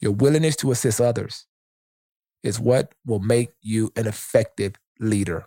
Your 0.00 0.12
willingness 0.12 0.56
to 0.56 0.72
assist 0.72 1.00
others 1.00 1.46
is 2.42 2.58
what 2.58 2.94
will 3.06 3.20
make 3.20 3.50
you 3.60 3.90
an 3.96 4.06
effective 4.06 4.74
leader. 5.00 5.46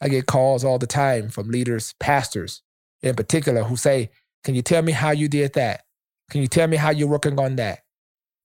I 0.00 0.08
get 0.08 0.26
calls 0.26 0.64
all 0.64 0.78
the 0.78 0.86
time 0.86 1.28
from 1.28 1.50
leaders, 1.50 1.94
pastors 2.00 2.62
in 3.02 3.14
particular, 3.14 3.64
who 3.64 3.76
say, 3.76 4.10
Can 4.44 4.54
you 4.54 4.62
tell 4.62 4.82
me 4.82 4.92
how 4.92 5.10
you 5.10 5.28
did 5.28 5.54
that? 5.54 5.82
Can 6.30 6.40
you 6.40 6.48
tell 6.48 6.68
me 6.68 6.76
how 6.76 6.90
you're 6.90 7.08
working 7.08 7.38
on 7.38 7.56
that? 7.56 7.80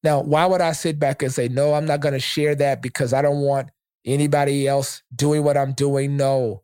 Now, 0.03 0.21
why 0.21 0.45
would 0.45 0.61
I 0.61 0.73
sit 0.73 0.99
back 0.99 1.21
and 1.23 1.31
say, 1.31 1.47
No, 1.47 1.73
I'm 1.73 1.85
not 1.85 2.01
going 2.01 2.13
to 2.13 2.19
share 2.19 2.55
that 2.55 2.81
because 2.81 3.13
I 3.13 3.21
don't 3.21 3.41
want 3.41 3.69
anybody 4.05 4.67
else 4.67 5.01
doing 5.15 5.43
what 5.43 5.57
I'm 5.57 5.73
doing? 5.73 6.17
No. 6.17 6.63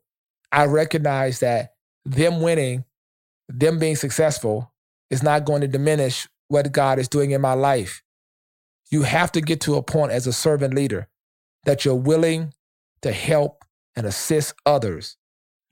I 0.52 0.66
recognize 0.66 1.40
that 1.40 1.74
them 2.04 2.40
winning, 2.40 2.84
them 3.48 3.78
being 3.78 3.96
successful, 3.96 4.72
is 5.10 5.22
not 5.22 5.44
going 5.44 5.60
to 5.60 5.68
diminish 5.68 6.28
what 6.48 6.72
God 6.72 6.98
is 6.98 7.08
doing 7.08 7.30
in 7.30 7.40
my 7.40 7.52
life. 7.52 8.02
You 8.90 9.02
have 9.02 9.32
to 9.32 9.40
get 9.40 9.60
to 9.62 9.76
a 9.76 9.82
point 9.82 10.12
as 10.12 10.26
a 10.26 10.32
servant 10.32 10.74
leader 10.74 11.08
that 11.64 11.84
you're 11.84 11.94
willing 11.94 12.52
to 13.02 13.12
help 13.12 13.64
and 13.96 14.06
assist 14.06 14.54
others, 14.66 15.16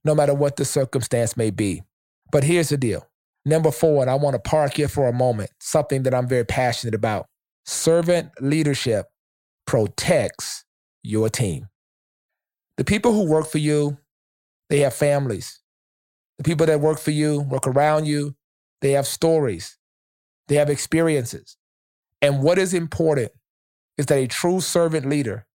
no 0.04 0.14
matter 0.14 0.34
what 0.34 0.56
the 0.56 0.64
circumstance 0.64 1.36
may 1.36 1.50
be. 1.50 1.82
But 2.30 2.44
here's 2.44 2.68
the 2.68 2.76
deal. 2.76 3.08
Number 3.44 3.70
four, 3.70 4.02
and 4.02 4.10
I 4.10 4.14
want 4.14 4.34
to 4.34 4.50
park 4.50 4.74
here 4.74 4.88
for 4.88 5.08
a 5.08 5.12
moment, 5.12 5.50
something 5.58 6.02
that 6.02 6.14
I'm 6.14 6.28
very 6.28 6.44
passionate 6.44 6.94
about. 6.94 7.26
Servant 7.64 8.30
leadership 8.40 9.06
protects 9.66 10.64
your 11.02 11.28
team. 11.28 11.68
The 12.76 12.84
people 12.84 13.12
who 13.12 13.28
work 13.28 13.46
for 13.46 13.58
you, 13.58 13.98
they 14.68 14.80
have 14.80 14.94
families. 14.94 15.60
The 16.38 16.44
people 16.44 16.66
that 16.66 16.80
work 16.80 16.98
for 16.98 17.10
you, 17.10 17.40
work 17.40 17.66
around 17.66 18.06
you, 18.06 18.36
they 18.80 18.92
have 18.92 19.06
stories, 19.06 19.76
they 20.46 20.54
have 20.54 20.70
experiences. 20.70 21.56
And 22.22 22.42
what 22.42 22.58
is 22.58 22.74
important 22.74 23.32
is 23.96 24.06
that 24.06 24.18
a 24.18 24.26
true 24.26 24.60
servant 24.60 25.06
leader, 25.06 25.46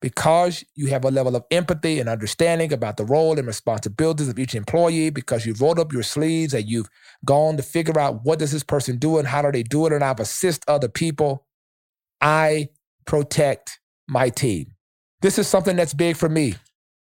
because 0.00 0.64
you 0.74 0.88
have 0.88 1.04
a 1.04 1.10
level 1.10 1.34
of 1.34 1.44
empathy 1.50 1.98
and 1.98 2.08
understanding 2.08 2.72
about 2.72 2.96
the 2.96 3.04
role 3.04 3.38
and 3.38 3.46
responsibilities 3.46 4.28
of 4.28 4.38
each 4.38 4.54
employee, 4.54 5.10
because 5.10 5.46
you've 5.46 5.60
rolled 5.60 5.78
up 5.78 5.92
your 5.92 6.02
sleeves 6.02 6.54
and 6.54 6.68
you've 6.68 6.90
gone 7.24 7.56
to 7.56 7.62
figure 7.62 7.98
out 7.98 8.20
what 8.22 8.38
does 8.38 8.52
this 8.52 8.62
person 8.62 8.98
do 8.98 9.18
and 9.18 9.26
how 9.26 9.42
do 9.42 9.50
they 9.50 9.62
do 9.62 9.86
it, 9.86 9.92
and 9.92 10.04
I've 10.04 10.20
assist 10.20 10.64
other 10.68 10.88
people. 10.88 11.46
I 12.20 12.68
protect 13.06 13.80
my 14.06 14.28
team. 14.28 14.74
This 15.22 15.38
is 15.38 15.48
something 15.48 15.74
that's 15.74 15.94
big 15.94 16.16
for 16.16 16.28
me 16.28 16.54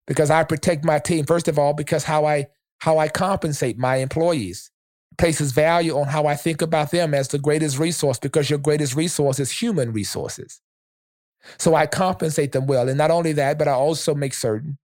because 0.07 0.31
I 0.31 0.45
protect 0.45 0.85
my 0.85 0.99
team, 0.99 1.27
first 1.27 1.49
of 1.49 1.59
all, 1.59 1.75
because 1.75 2.05
how 2.05 2.25
I 2.25 2.47
how 2.79 2.99
I 2.99 3.09
compensate 3.09 3.79
my 3.79 3.97
employees 3.97 4.71
places 5.19 5.53
value 5.53 5.97
on 5.97 6.07
how 6.07 6.27
I 6.27 6.35
think 6.35 6.61
about 6.61 6.91
them 6.91 7.15
as 7.15 7.29
the 7.29 7.39
greatest 7.39 7.79
resource 7.79 8.19
because 8.19 8.51
your 8.51 8.59
greatest 8.59 8.95
resource 8.95 9.41
is 9.41 9.51
human 9.51 9.93
resources. 9.93 10.61
So 11.59 11.75
I 11.75 11.87
compensate 11.87 12.53
them 12.53 12.67
well. 12.67 12.89
And 12.89 12.99
not 12.99 13.11
only 13.11 13.33
that, 13.33 13.59
but 13.59 13.69
I 13.69 13.73
also 13.73 14.15
make 14.15 14.35
certain 14.35 14.79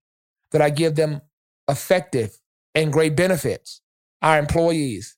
that 0.51 0.61
I 0.61 0.69
give 0.69 0.95
them 0.95 1.21
effective 1.69 2.39
and 2.73 2.91
great 2.91 3.15
benefits. 3.15 3.81
Our 4.21 4.39
employees 4.39 5.17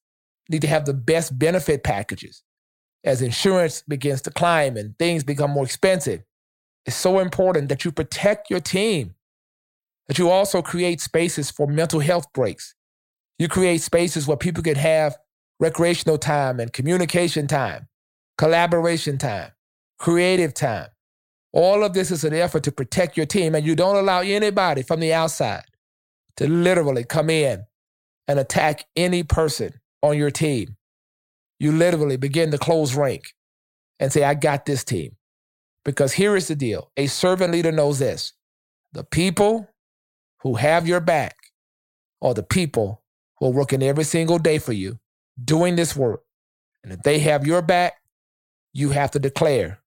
need 0.49 0.61
to 0.61 0.67
have 0.67 0.85
the 0.85 0.93
best 0.93 1.37
benefit 1.37 1.83
packages. 1.83 2.43
As 3.03 3.21
insurance 3.21 3.83
begins 3.87 4.21
to 4.23 4.31
climb 4.31 4.77
and 4.77 4.97
things 4.97 5.23
become 5.23 5.51
more 5.51 5.65
expensive, 5.65 6.23
it's 6.85 6.95
so 6.95 7.19
important 7.19 7.69
that 7.69 7.85
you 7.85 7.91
protect 7.91 8.49
your 8.49 8.59
team, 8.59 9.15
that 10.07 10.17
you 10.17 10.29
also 10.29 10.61
create 10.61 11.01
spaces 11.01 11.49
for 11.51 11.67
mental 11.67 11.99
health 11.99 12.31
breaks. 12.33 12.75
You 13.39 13.47
create 13.47 13.81
spaces 13.81 14.27
where 14.27 14.37
people 14.37 14.63
can 14.63 14.75
have 14.75 15.17
recreational 15.59 16.17
time 16.17 16.59
and 16.59 16.71
communication 16.71 17.47
time, 17.47 17.87
collaboration 18.37 19.17
time, 19.17 19.51
creative 19.97 20.53
time. 20.53 20.87
All 21.53 21.83
of 21.83 21.93
this 21.93 22.11
is 22.11 22.23
an 22.23 22.33
effort 22.33 22.63
to 22.63 22.71
protect 22.71 23.15
your 23.15 23.25
team, 23.25 23.55
and 23.55 23.65
you 23.65 23.75
don't 23.75 23.95
allow 23.95 24.19
anybody 24.19 24.83
from 24.83 24.99
the 24.99 25.13
outside 25.13 25.63
to 26.37 26.47
literally 26.49 27.03
come 27.03 27.29
in 27.29 27.65
and 28.27 28.39
attack 28.39 28.85
any 28.95 29.23
person 29.23 29.73
on 30.01 30.17
your 30.17 30.31
team. 30.31 30.75
You 31.59 31.71
literally 31.71 32.17
begin 32.17 32.51
to 32.51 32.57
close 32.57 32.95
rank 32.95 33.33
and 33.99 34.11
say, 34.11 34.23
I 34.23 34.33
got 34.33 34.65
this 34.65 34.83
team. 34.83 35.15
Because 35.85 36.13
here 36.13 36.35
is 36.35 36.47
the 36.47 36.55
deal 36.55 36.91
a 36.97 37.07
servant 37.07 37.51
leader 37.53 37.71
knows 37.71 37.99
this 37.99 38.33
the 38.91 39.03
people 39.03 39.69
who 40.45 40.53
have 40.53 40.87
your 40.87 40.99
back 40.99 41.35
are 42.21 42.35
the 42.35 42.43
people 42.43 43.01
who 43.39 43.47
are 43.47 43.51
working 43.51 43.81
every 43.81 44.03
single 44.03 44.37
day 44.37 44.59
for 44.59 44.73
you, 44.73 44.99
doing 45.43 45.75
this 45.75 45.95
work. 45.95 46.21
And 46.83 46.93
if 46.93 47.01
they 47.01 47.17
have 47.17 47.47
your 47.47 47.63
back, 47.63 47.93
you 48.71 48.91
have 48.91 49.09
to 49.11 49.19
declare, 49.19 49.79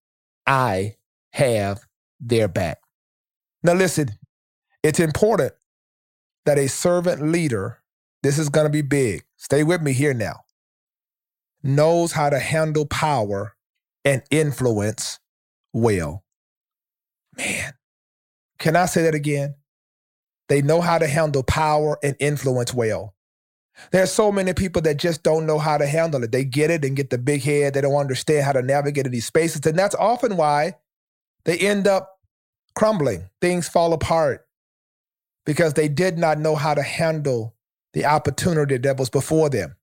I 0.48 0.96
have 1.30 1.82
their 2.18 2.48
back. 2.48 2.78
Now, 3.62 3.74
listen, 3.74 4.08
it's 4.82 4.98
important 4.98 5.52
that 6.44 6.58
a 6.58 6.66
servant 6.66 7.22
leader, 7.22 7.80
this 8.24 8.36
is 8.36 8.48
going 8.48 8.66
to 8.66 8.72
be 8.72 8.82
big. 8.82 9.22
Stay 9.36 9.62
with 9.62 9.80
me 9.80 9.92
here 9.92 10.12
now, 10.12 10.40
knows 11.62 12.10
how 12.10 12.30
to 12.30 12.40
handle 12.40 12.84
power 12.84 13.54
and 14.04 14.24
influence 14.32 15.20
well. 15.72 16.24
Man, 17.36 17.74
can 18.58 18.74
I 18.74 18.86
say 18.86 19.02
that 19.02 19.14
again? 19.14 19.54
They 20.48 20.62
know 20.62 20.80
how 20.80 20.98
to 20.98 21.06
handle 21.06 21.42
power 21.42 21.98
and 22.02 22.16
influence 22.20 22.72
well. 22.72 23.14
There's 23.92 24.10
so 24.10 24.32
many 24.32 24.54
people 24.54 24.82
that 24.82 24.96
just 24.96 25.22
don't 25.22 25.46
know 25.46 25.58
how 25.58 25.78
to 25.78 25.86
handle 25.86 26.24
it. 26.24 26.32
They 26.32 26.44
get 26.44 26.70
it 26.70 26.84
and 26.84 26.96
get 26.96 27.10
the 27.10 27.18
big 27.18 27.42
head. 27.42 27.74
They 27.74 27.80
don't 27.80 27.94
understand 27.94 28.44
how 28.44 28.52
to 28.52 28.62
navigate 28.62 29.06
in 29.06 29.12
these 29.12 29.26
spaces. 29.26 29.64
And 29.64 29.78
that's 29.78 29.94
often 29.94 30.36
why 30.36 30.74
they 31.44 31.58
end 31.58 31.86
up 31.86 32.18
crumbling. 32.74 33.30
Things 33.40 33.68
fall 33.68 33.92
apart 33.92 34.46
because 35.46 35.74
they 35.74 35.88
did 35.88 36.18
not 36.18 36.38
know 36.38 36.56
how 36.56 36.74
to 36.74 36.82
handle 36.82 37.54
the 37.92 38.04
opportunity 38.04 38.76
that 38.78 38.98
was 38.98 39.10
before 39.10 39.48
them. 39.48 39.76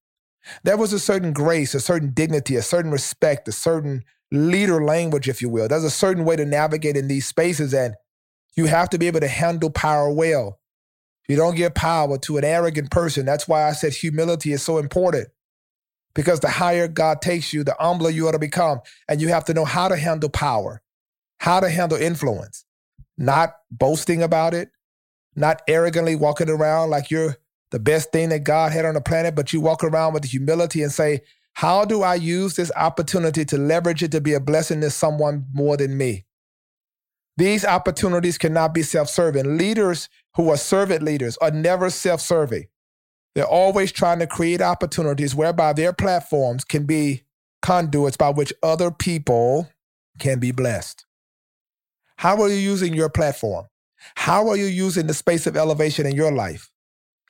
There 0.64 0.78
was 0.78 0.94
a 0.94 1.00
certain 1.00 1.34
grace, 1.34 1.74
a 1.74 1.80
certain 1.80 2.12
dignity, 2.12 2.56
a 2.56 2.62
certain 2.62 2.92
respect, 2.92 3.48
a 3.48 3.52
certain 3.52 4.04
leader 4.32 4.84
language, 4.84 5.28
if 5.28 5.42
you 5.42 5.50
will. 5.50 5.68
There's 5.68 5.84
a 5.84 5.90
certain 5.90 6.24
way 6.26 6.36
to 6.36 6.46
navigate 6.46 6.98
in 6.98 7.08
these 7.08 7.26
spaces, 7.26 7.74
and 7.74 7.96
you 8.56 8.66
have 8.66 8.90
to 8.92 8.98
be 8.98 9.08
able 9.08 9.20
to 9.20 9.28
handle 9.28 9.70
power 9.70 10.12
well. 10.12 10.60
You 11.28 11.36
don't 11.36 11.56
give 11.56 11.74
power 11.74 12.18
to 12.20 12.38
an 12.38 12.44
arrogant 12.44 12.92
person. 12.92 13.26
That's 13.26 13.48
why 13.48 13.68
I 13.68 13.74
said 13.74 13.94
humility 13.94 14.52
is 14.52 14.64
so 14.64 14.78
important. 14.78 15.30
Because 16.14 16.40
the 16.40 16.50
higher 16.50 16.88
God 16.88 17.22
takes 17.22 17.52
you, 17.52 17.64
the 17.64 17.76
humbler 17.78 18.10
you 18.10 18.28
ought 18.28 18.34
to 18.34 18.40
become. 18.40 18.80
And 19.10 19.22
you 19.22 19.30
have 19.30 19.46
to 19.46 19.54
know 19.54 19.66
how 19.66 19.88
to 19.90 19.98
handle 19.98 20.30
power, 20.30 20.82
how 21.40 21.60
to 21.60 21.70
handle 21.70 21.98
influence, 21.98 22.64
not 23.18 23.56
boasting 23.70 24.24
about 24.24 24.54
it, 24.54 24.70
not 25.36 25.62
arrogantly 25.68 26.16
walking 26.16 26.50
around 26.50 26.90
like 26.90 27.12
you're 27.12 27.36
the 27.72 27.80
best 27.80 28.12
thing 28.12 28.30
that 28.30 28.44
God 28.44 28.72
had 28.72 28.86
on 28.86 28.94
the 28.94 29.02
planet, 29.02 29.36
but 29.36 29.52
you 29.52 29.60
walk 29.60 29.84
around 29.84 30.14
with 30.14 30.24
humility 30.24 30.82
and 30.82 30.92
say, 30.92 31.22
How 31.54 31.84
do 31.84 32.04
I 32.04 32.16
use 32.16 32.56
this 32.56 32.72
opportunity 32.76 33.44
to 33.46 33.58
leverage 33.58 34.04
it 34.04 34.12
to 34.12 34.22
be 34.22 34.34
a 34.34 34.40
blessing 34.40 34.80
to 34.82 34.90
someone 34.90 35.48
more 35.52 35.76
than 35.76 35.98
me? 35.98 36.25
These 37.38 37.66
opportunities 37.66 38.38
cannot 38.38 38.74
be 38.74 38.84
self 38.84 39.10
serving. 39.10 39.58
Leaders 39.58 40.10
who 40.36 40.50
are 40.50 40.58
servant 40.58 41.04
leaders 41.04 41.38
are 41.38 41.52
never 41.52 41.90
self 41.90 42.22
serving. 42.22 42.68
They're 43.34 43.46
always 43.46 43.92
trying 43.92 44.20
to 44.20 44.28
create 44.28 44.62
opportunities 44.62 45.36
whereby 45.36 45.74
their 45.74 45.92
platforms 45.92 46.64
can 46.64 46.86
be 46.86 47.24
conduits 47.62 48.16
by 48.16 48.30
which 48.30 48.54
other 48.64 48.92
people 48.92 49.70
can 50.20 50.40
be 50.40 50.52
blessed. 50.52 51.06
How 52.18 52.42
are 52.42 52.48
you 52.48 52.56
using 52.56 52.94
your 52.94 53.10
platform? 53.10 53.66
How 54.16 54.48
are 54.48 54.56
you 54.56 54.66
using 54.66 55.08
the 55.08 55.14
space 55.14 55.48
of 55.48 55.58
elevation 55.58 56.06
in 56.06 56.16
your 56.16 56.32
life? 56.32 56.72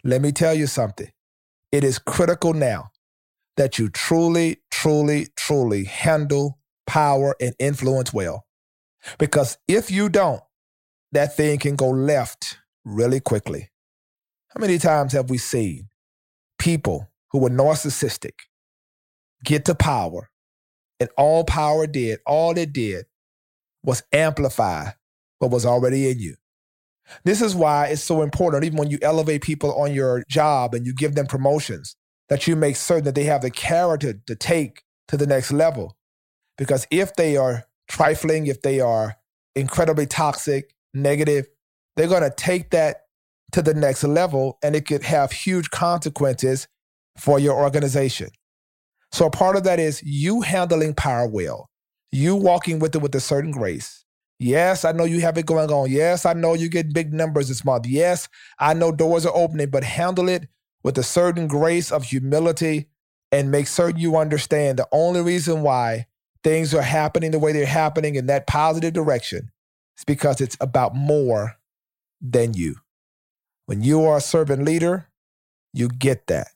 Let 0.03 0.21
me 0.21 0.31
tell 0.31 0.53
you 0.53 0.67
something. 0.67 1.09
It 1.71 1.83
is 1.83 1.97
critical 1.97 2.53
now 2.53 2.91
that 3.57 3.79
you 3.79 3.89
truly, 3.89 4.57
truly, 4.69 5.27
truly 5.35 5.85
handle 5.85 6.59
power 6.85 7.35
and 7.41 7.55
influence 7.57 8.13
well. 8.13 8.45
Because 9.17 9.57
if 9.67 9.91
you 9.91 10.09
don't, 10.09 10.41
that 11.11 11.35
thing 11.35 11.59
can 11.59 11.75
go 11.75 11.89
left 11.89 12.57
really 12.83 13.19
quickly. 13.19 13.71
How 14.49 14.59
many 14.59 14.77
times 14.77 15.13
have 15.13 15.29
we 15.29 15.37
seen 15.37 15.89
people 16.59 17.09
who 17.31 17.39
were 17.39 17.49
narcissistic 17.49 18.33
get 19.43 19.65
to 19.65 19.75
power 19.75 20.29
and 20.99 21.09
all 21.17 21.43
power 21.43 21.87
did, 21.87 22.19
all 22.25 22.57
it 22.57 22.73
did 22.73 23.05
was 23.83 24.03
amplify 24.11 24.91
what 25.39 25.51
was 25.51 25.65
already 25.65 26.09
in 26.09 26.19
you? 26.19 26.35
This 27.23 27.41
is 27.41 27.55
why 27.55 27.87
it's 27.87 28.01
so 28.01 28.21
important, 28.21 28.63
even 28.63 28.79
when 28.79 28.89
you 28.89 28.97
elevate 29.01 29.43
people 29.43 29.73
on 29.75 29.93
your 29.93 30.23
job 30.27 30.73
and 30.73 30.85
you 30.85 30.93
give 30.93 31.15
them 31.15 31.27
promotions, 31.27 31.95
that 32.29 32.47
you 32.47 32.55
make 32.55 32.75
certain 32.75 33.03
that 33.05 33.15
they 33.15 33.25
have 33.25 33.41
the 33.41 33.51
character 33.51 34.13
to 34.25 34.35
take 34.35 34.83
to 35.07 35.17
the 35.17 35.27
next 35.27 35.51
level. 35.51 35.95
Because 36.57 36.87
if 36.89 37.15
they 37.15 37.37
are 37.37 37.65
trifling, 37.87 38.47
if 38.47 38.61
they 38.61 38.79
are 38.79 39.15
incredibly 39.55 40.05
toxic, 40.05 40.73
negative, 40.93 41.47
they're 41.95 42.07
going 42.07 42.23
to 42.23 42.33
take 42.35 42.71
that 42.71 43.03
to 43.51 43.61
the 43.61 43.73
next 43.73 44.03
level 44.03 44.57
and 44.63 44.75
it 44.75 44.85
could 44.87 45.03
have 45.03 45.31
huge 45.31 45.69
consequences 45.69 46.67
for 47.17 47.39
your 47.39 47.55
organization. 47.55 48.29
So, 49.11 49.29
part 49.29 49.55
of 49.55 49.63
that 49.63 49.79
is 49.79 50.03
you 50.03 50.41
handling 50.41 50.93
power 50.93 51.27
well, 51.27 51.69
you 52.11 52.35
walking 52.35 52.79
with 52.79 52.95
it 52.95 53.01
with 53.01 53.15
a 53.15 53.21
certain 53.21 53.51
grace. 53.51 54.03
Yes, 54.39 54.83
I 54.83 54.91
know 54.91 55.05
you 55.05 55.21
have 55.21 55.37
it 55.37 55.45
going 55.45 55.71
on. 55.71 55.89
Yes, 55.89 56.25
I 56.25 56.33
know 56.33 56.53
you 56.53 56.67
get 56.67 56.93
big 56.93 57.13
numbers 57.13 57.47
this 57.47 57.63
month. 57.63 57.87
Yes, 57.87 58.27
I 58.59 58.73
know 58.73 58.91
doors 58.91 59.25
are 59.25 59.35
opening, 59.35 59.69
but 59.69 59.85
handle 59.85 60.27
it 60.27 60.49
with 60.83 60.97
a 60.97 61.03
certain 61.03 61.47
grace 61.47 61.91
of 61.91 62.03
humility 62.03 62.89
and 63.31 63.49
make 63.49 63.67
certain 63.67 63.99
you 63.99 64.17
understand 64.17 64.77
the 64.77 64.87
only 64.91 65.21
reason 65.21 65.61
why 65.61 66.07
things 66.45 66.75
are 66.75 66.83
happening 66.83 67.31
the 67.31 67.39
way 67.39 67.51
they're 67.51 67.65
happening 67.65 68.13
in 68.13 68.27
that 68.27 68.45
positive 68.45 68.93
direction 68.93 69.49
is 69.97 70.03
because 70.05 70.39
it's 70.39 70.55
about 70.61 70.95
more 70.95 71.55
than 72.21 72.53
you. 72.53 72.75
When 73.65 73.81
you 73.81 74.05
are 74.05 74.17
a 74.17 74.21
servant 74.21 74.63
leader, 74.63 75.07
you 75.73 75.89
get 75.89 76.27
that. 76.27 76.49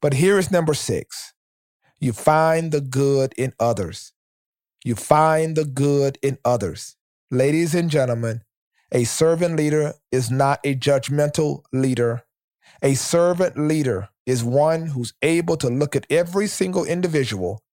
But 0.00 0.14
here 0.14 0.38
is 0.38 0.52
number 0.52 0.74
six 0.74 1.34
you 1.98 2.12
find 2.12 2.70
the 2.70 2.80
good 2.80 3.34
in 3.36 3.52
others. 3.58 4.12
You 4.84 4.94
find 4.94 5.56
the 5.56 5.64
good 5.64 6.16
in 6.22 6.38
others. 6.44 6.94
Ladies 7.32 7.74
and 7.74 7.90
gentlemen, 7.90 8.42
a 8.92 9.02
servant 9.02 9.56
leader 9.56 9.94
is 10.12 10.30
not 10.30 10.60
a 10.62 10.76
judgmental 10.76 11.64
leader. 11.72 12.22
A 12.80 12.94
servant 12.94 13.58
leader 13.58 14.10
is 14.24 14.44
one 14.44 14.86
who's 14.86 15.14
able 15.20 15.56
to 15.56 15.68
look 15.68 15.96
at 15.96 16.06
every 16.08 16.46
single 16.46 16.84
individual 16.84 17.64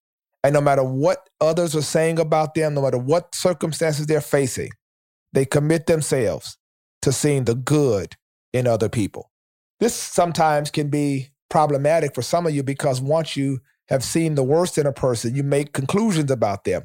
and 0.45 0.53
no 0.53 0.61
matter 0.61 0.83
what 0.83 1.27
others 1.41 1.75
are 1.75 1.81
saying 1.81 2.19
about 2.19 2.53
them, 2.53 2.75
no 2.75 2.83
matter 2.83 2.99
what 2.99 3.33
circumstances 3.33 4.05
they're 4.05 4.21
facing, 4.21 4.69
they 5.33 5.43
commit 5.43 5.87
themselves 5.87 6.59
to 7.01 7.11
seeing 7.11 7.45
the 7.45 7.55
good 7.55 8.15
in 8.53 8.67
other 8.67 8.87
people. 8.87 9.31
This 9.79 9.95
sometimes 9.95 10.69
can 10.69 10.91
be 10.91 11.29
problematic 11.49 12.13
for 12.13 12.21
some 12.21 12.45
of 12.45 12.53
you 12.53 12.61
because 12.61 13.01
once 13.01 13.35
you 13.35 13.59
have 13.87 14.03
seen 14.03 14.35
the 14.35 14.43
worst 14.43 14.77
in 14.77 14.85
a 14.85 14.93
person, 14.93 15.33
you 15.33 15.41
make 15.41 15.73
conclusions 15.73 16.29
about 16.29 16.63
them. 16.63 16.83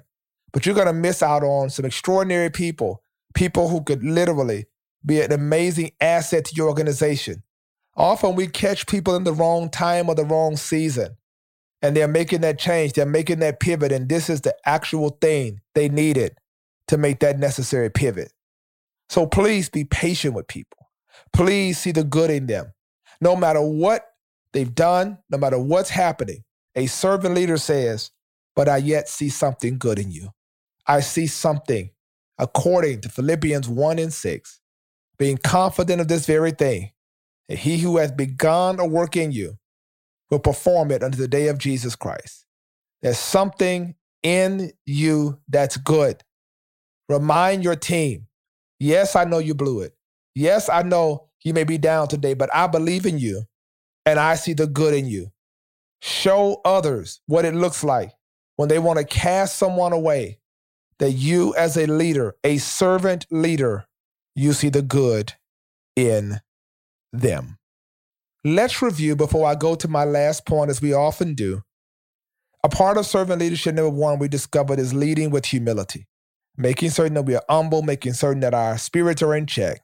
But 0.55 0.65
you're 0.65 0.75
going 0.75 0.87
to 0.87 0.95
miss 0.95 1.23
out 1.23 1.43
on 1.43 1.69
some 1.69 1.85
extraordinary 1.85 2.49
people, 2.49 3.03
people 3.35 3.69
who 3.69 3.85
could 3.85 4.03
literally 4.03 4.69
be 5.05 5.21
an 5.21 5.33
amazing 5.33 5.91
asset 6.01 6.47
to 6.47 6.55
your 6.55 6.69
organization. 6.69 7.43
Often 7.95 8.37
we 8.37 8.47
catch 8.47 8.87
people 8.87 9.17
in 9.17 9.25
the 9.25 9.35
wrong 9.35 9.69
time 9.69 10.09
or 10.09 10.15
the 10.15 10.25
wrong 10.25 10.57
season. 10.57 11.19
And 11.83 11.97
they're 11.97 12.09
making 12.09 12.43
that 12.43 12.59
change, 12.59 12.93
they're 12.93 13.07
making 13.07 13.39
that 13.41 13.61
pivot, 13.61 13.93
and 13.93 14.09
this 14.09 14.29
is 14.29 14.43
the 14.43 14.55
actual 14.65 15.11
thing 15.21 15.61
they 15.75 15.89
needed 15.89 16.37
to 16.89 16.99
make 16.99 17.21
that 17.21 17.39
necessary 17.39 17.91
pivot. 17.91 18.33
So 19.09 19.27
please 19.27 19.69
be 19.69 19.85
patient 19.85 20.35
with 20.35 20.47
people. 20.47 20.89
Please 21.33 21.79
see 21.79 21.93
the 21.93 22.05
good 22.05 22.31
in 22.31 22.47
them. 22.47 22.73
No 23.21 23.37
matter 23.37 23.61
what 23.61 24.07
they've 24.53 24.75
done, 24.75 25.19
no 25.31 25.39
matter 25.39 25.59
what's 25.59 25.91
happening, 25.91 26.45
a 26.75 26.87
servant 26.87 27.35
leader 27.35 27.57
says, 27.57 28.11
But 28.55 28.69
I 28.69 28.79
yet 28.79 29.09
see 29.09 29.29
something 29.29 29.79
good 29.79 29.99
in 29.99 30.11
you. 30.11 30.31
I 30.87 31.01
see 31.01 31.27
something 31.27 31.91
according 32.39 33.03
to 33.03 33.09
Philippians 33.09 33.69
1 33.69 33.99
and 33.99 34.13
6, 34.13 34.61
being 35.19 35.39
confident 35.39 36.01
of 36.01 36.09
this 36.09 36.27
very 36.27 36.51
thing, 36.51 36.91
that 37.49 37.59
he 37.59 37.79
who 37.79 37.99
has 37.99 38.11
begun 38.11 38.81
a 38.81 38.87
work 38.87 39.17
in 39.17 39.31
you 39.31 39.59
will 40.31 40.39
perform 40.39 40.91
it 40.91 41.03
unto 41.03 41.19
the 41.19 41.29
day 41.29 41.49
of 41.49 41.59
Jesus 41.59 41.97
Christ. 41.97 42.47
There's 43.03 43.19
something 43.19 43.95
in 44.23 44.73
you 44.87 45.41
that's 45.49 45.77
good. 45.77 46.23
Remind 47.09 47.65
your 47.65 47.77
team 47.77 48.27
yes, 48.79 49.17
I 49.17 49.25
know 49.25 49.39
you 49.39 49.55
blew 49.55 49.81
it. 49.81 49.95
Yes, 50.35 50.69
I 50.69 50.83
know 50.83 51.29
you 51.43 51.53
may 51.53 51.65
be 51.65 51.79
down 51.79 52.09
today, 52.09 52.35
but 52.35 52.55
I 52.55 52.67
believe 52.67 53.07
in 53.07 53.19
you 53.19 53.45
and 54.07 54.19
I 54.19 54.37
see 54.37 54.53
the 54.53 54.67
good 54.67 54.95
in 54.95 55.07
you. 55.07 55.33
Show 56.03 56.61
others 56.65 57.21
what 57.27 57.45
it 57.45 57.55
looks 57.55 57.85
like 57.85 58.13
when 58.57 58.69
they 58.69 58.79
want 58.79 58.99
to 58.99 59.05
cast 59.05 59.57
someone 59.57 59.93
away, 59.93 60.39
that 60.99 61.13
you, 61.13 61.55
as 61.55 61.79
a 61.79 61.87
leader, 61.87 62.37
a 62.45 62.59
servant 62.59 63.27
leader, 63.31 63.87
you 64.35 64.53
see 64.53 64.69
the 64.69 64.83
good 64.83 65.33
in 65.97 66.41
them. 67.13 67.57
Let's 68.43 68.81
review 68.81 69.17
before 69.17 69.47
I 69.47 69.55
go 69.55 69.75
to 69.75 69.87
my 69.89 70.05
last 70.05 70.47
point, 70.47 70.71
as 70.71 70.81
we 70.81 70.95
often 70.95 71.35
do. 71.35 71.63
A 72.65 72.71
part 72.71 72.97
of 72.97 73.05
servant 73.05 73.41
leadership, 73.41 73.75
number 73.75 73.91
one, 73.91 74.19
we 74.19 74.29
discovered 74.29 74.79
is 74.79 74.95
leading 74.95 75.31
with 75.31 75.45
humility, 75.45 76.07
making 76.57 76.91
certain 76.91 77.15
that 77.15 77.23
we 77.23 77.35
are 77.35 77.45
humble, 77.51 77.83
making 77.83 78.15
certain 78.15 78.41
that 78.41 78.55
our 78.55 78.79
spirits 78.79 79.23
are 79.23 79.35
in 79.35 79.47
check, 79.47 79.83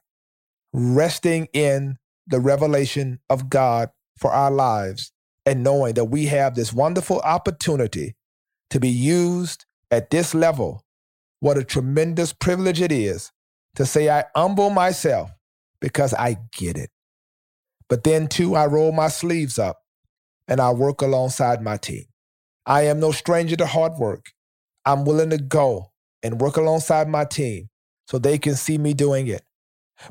resting 0.73 1.47
in 1.53 1.97
the 2.25 2.39
revelation 2.39 3.19
of 3.29 3.47
God 3.47 3.89
for 4.17 4.31
our 4.31 4.49
lives, 4.49 5.11
and 5.45 5.63
knowing 5.63 5.93
that 5.93 6.05
we 6.05 6.25
have 6.25 6.55
this 6.55 6.73
wonderful 6.73 7.19
opportunity 7.19 8.15
to 8.71 8.79
be 8.79 8.89
used 8.89 9.65
at 9.91 10.09
this 10.09 10.33
level. 10.33 10.83
What 11.39 11.59
a 11.59 11.63
tremendous 11.63 12.33
privilege 12.33 12.81
it 12.81 12.91
is 12.91 13.31
to 13.75 13.85
say, 13.85 14.09
I 14.09 14.25
humble 14.35 14.71
myself 14.71 15.29
because 15.79 16.15
I 16.15 16.37
get 16.57 16.75
it. 16.75 16.89
But 17.89 18.03
then, 18.03 18.27
too, 18.27 18.55
I 18.55 18.65
roll 18.65 18.91
my 18.91 19.07
sleeves 19.07 19.57
up 19.57 19.81
and 20.47 20.59
I 20.59 20.71
work 20.71 21.01
alongside 21.01 21.61
my 21.61 21.77
team. 21.77 22.05
I 22.65 22.81
am 22.83 22.99
no 22.99 23.11
stranger 23.11 23.55
to 23.55 23.65
hard 23.65 23.93
work. 23.93 24.31
I'm 24.85 25.05
willing 25.05 25.29
to 25.29 25.37
go 25.37 25.91
and 26.21 26.41
work 26.41 26.57
alongside 26.57 27.07
my 27.07 27.25
team 27.25 27.69
so 28.07 28.17
they 28.17 28.37
can 28.37 28.55
see 28.55 28.77
me 28.77 28.93
doing 28.93 29.27
it. 29.27 29.43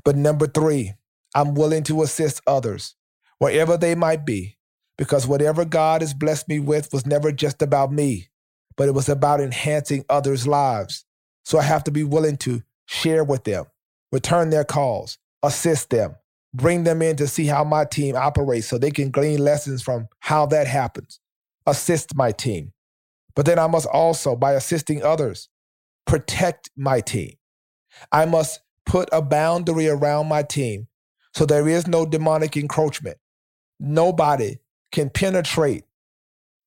But 0.04 0.16
number 0.16 0.47
three, 0.47 0.95
I'm 1.35 1.54
willing 1.54 1.83
to 1.85 2.02
assist 2.02 2.40
others 2.47 2.95
wherever 3.38 3.76
they 3.76 3.95
might 3.95 4.25
be, 4.25 4.56
because 4.97 5.26
whatever 5.26 5.64
God 5.66 6.00
has 6.00 6.14
blessed 6.14 6.49
me 6.49 6.59
with 6.59 6.92
was 6.92 7.04
never 7.04 7.30
just 7.30 7.61
about 7.61 7.92
me, 7.92 8.28
but 8.76 8.88
it 8.88 8.92
was 8.92 9.09
about 9.09 9.40
enhancing 9.40 10.04
others' 10.09 10.47
lives. 10.47 11.04
So 11.45 11.59
I 11.59 11.62
have 11.62 11.85
to 11.85 11.90
be 11.90 12.04
willing 12.04 12.38
to 12.38 12.62
share 12.87 13.23
with 13.23 13.45
them, 13.45 13.66
return 14.12 14.50
their 14.50 14.64
calls, 14.64 15.18
assist 15.42 15.90
them, 15.90 16.16
bring 16.56 16.84
them 16.84 17.02
in 17.02 17.16
to 17.16 17.26
see 17.26 17.46
how 17.46 17.64
my 17.64 17.84
team 17.84 18.16
operates 18.16 18.66
so 18.66 18.78
they 18.78 18.90
can 18.90 19.10
glean 19.10 19.38
lessons 19.38 19.82
from 19.82 20.08
how 20.20 20.46
that 20.46 20.66
happens, 20.66 21.20
assist 21.66 22.14
my 22.14 22.32
team. 22.32 22.72
But 23.34 23.46
then 23.46 23.58
I 23.58 23.66
must 23.66 23.86
also, 23.86 24.34
by 24.34 24.52
assisting 24.52 25.02
others, 25.02 25.48
protect 26.06 26.70
my 26.76 27.00
team. 27.00 27.34
I 28.10 28.25
must 28.25 28.60
put 28.86 29.08
a 29.12 29.20
boundary 29.20 29.88
around 29.88 30.28
my 30.28 30.42
team 30.42 30.88
so 31.36 31.45
there 31.45 31.69
is 31.69 31.86
no 31.86 32.06
demonic 32.06 32.56
encroachment. 32.56 33.19
Nobody 33.78 34.56
can 34.90 35.10
penetrate 35.10 35.84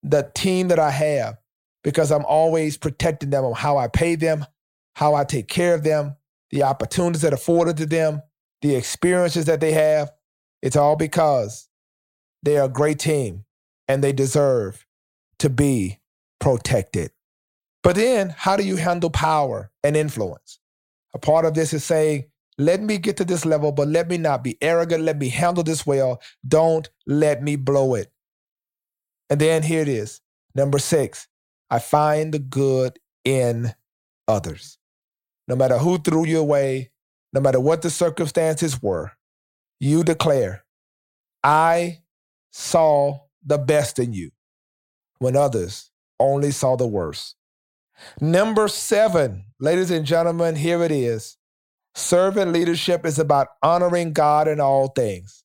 the 0.04 0.30
team 0.36 0.68
that 0.68 0.78
I 0.78 0.92
have 0.92 1.38
because 1.84 2.12
I'm 2.12 2.26
always 2.26 2.78
protecting 2.78 3.32
them 3.32 3.46
on 3.46 3.56
how 3.56 3.80
I 3.80 3.88
pay 3.88 4.14
them, 4.14 4.46
how 4.94 5.16
I 5.16 5.24
take 5.24 5.48
care 5.48 5.74
of 5.74 5.84
them, 5.84 6.18
the 6.52 6.62
opportunities 6.62 7.24
that 7.24 7.34
are 7.34 7.36
afforded 7.36 7.78
to 7.78 7.88
them, 7.88 8.22
the 8.62 8.76
experiences 8.76 9.46
that 9.46 9.62
they 9.62 9.72
have. 9.74 10.12
It's 10.62 10.76
all 10.76 10.96
because 10.96 11.70
they 12.44 12.58
are 12.58 12.66
a 12.66 12.70
great 12.70 13.00
team 13.00 13.46
and 13.88 14.04
they 14.04 14.14
deserve 14.14 14.86
to 15.40 15.50
be 15.50 16.00
protected. 16.40 17.12
But 17.82 17.96
then, 17.96 18.34
how 18.38 18.58
do 18.58 18.64
you 18.64 18.76
handle 18.76 19.10
power 19.10 19.72
and 19.84 19.96
influence? 19.96 20.60
A 21.14 21.20
part 21.20 21.46
of 21.46 21.54
this 21.54 21.74
is 21.74 21.84
saying, 21.84 22.26
let 22.58 22.82
me 22.82 22.98
get 22.98 23.18
to 23.18 23.26
this 23.26 23.46
level, 23.46 23.72
but 23.72 23.88
let 23.88 24.10
me 24.10 24.18
not 24.18 24.44
be 24.44 24.58
arrogant. 24.62 25.04
Let 25.04 25.18
me 25.18 25.30
handle 25.30 25.64
this 25.64 25.86
well. 25.86 26.22
Don't 26.46 26.90
let 27.08 27.42
me 27.42 27.56
blow 27.56 27.96
it. 27.96 28.12
And 29.30 29.40
then 29.40 29.64
here 29.64 29.82
it 29.82 29.88
is. 29.88 30.20
Number 30.56 30.78
six, 30.78 31.28
I 31.70 31.80
find 31.80 32.34
the 32.34 32.40
good 32.40 33.00
in 33.24 33.74
others. 34.28 34.78
No 35.48 35.56
matter 35.56 35.78
who 35.78 36.00
threw 36.00 36.26
you 36.26 36.40
away, 36.40 36.89
no 37.34 37.42
matter 37.42 37.60
what 37.60 37.82
the 37.82 37.90
circumstances 37.90 38.82
were, 38.82 39.12
you 39.80 40.04
declare, 40.04 40.66
I 41.44 42.00
saw 42.52 43.20
the 43.46 43.58
best 43.58 44.00
in 44.00 44.14
you 44.14 44.32
when 45.20 45.36
others 45.36 45.92
only 46.20 46.52
saw 46.52 46.76
the 46.76 46.88
worst. 46.88 47.36
Number 48.20 48.68
seven, 48.68 49.46
ladies 49.60 49.92
and 49.92 50.06
gentlemen, 50.06 50.56
here 50.56 50.84
it 50.84 50.92
is. 50.92 51.38
Servant 51.96 52.52
leadership 52.52 53.06
is 53.06 53.20
about 53.20 53.48
honoring 53.62 54.14
God 54.14 54.48
in 54.48 54.60
all 54.60 54.88
things. 54.88 55.44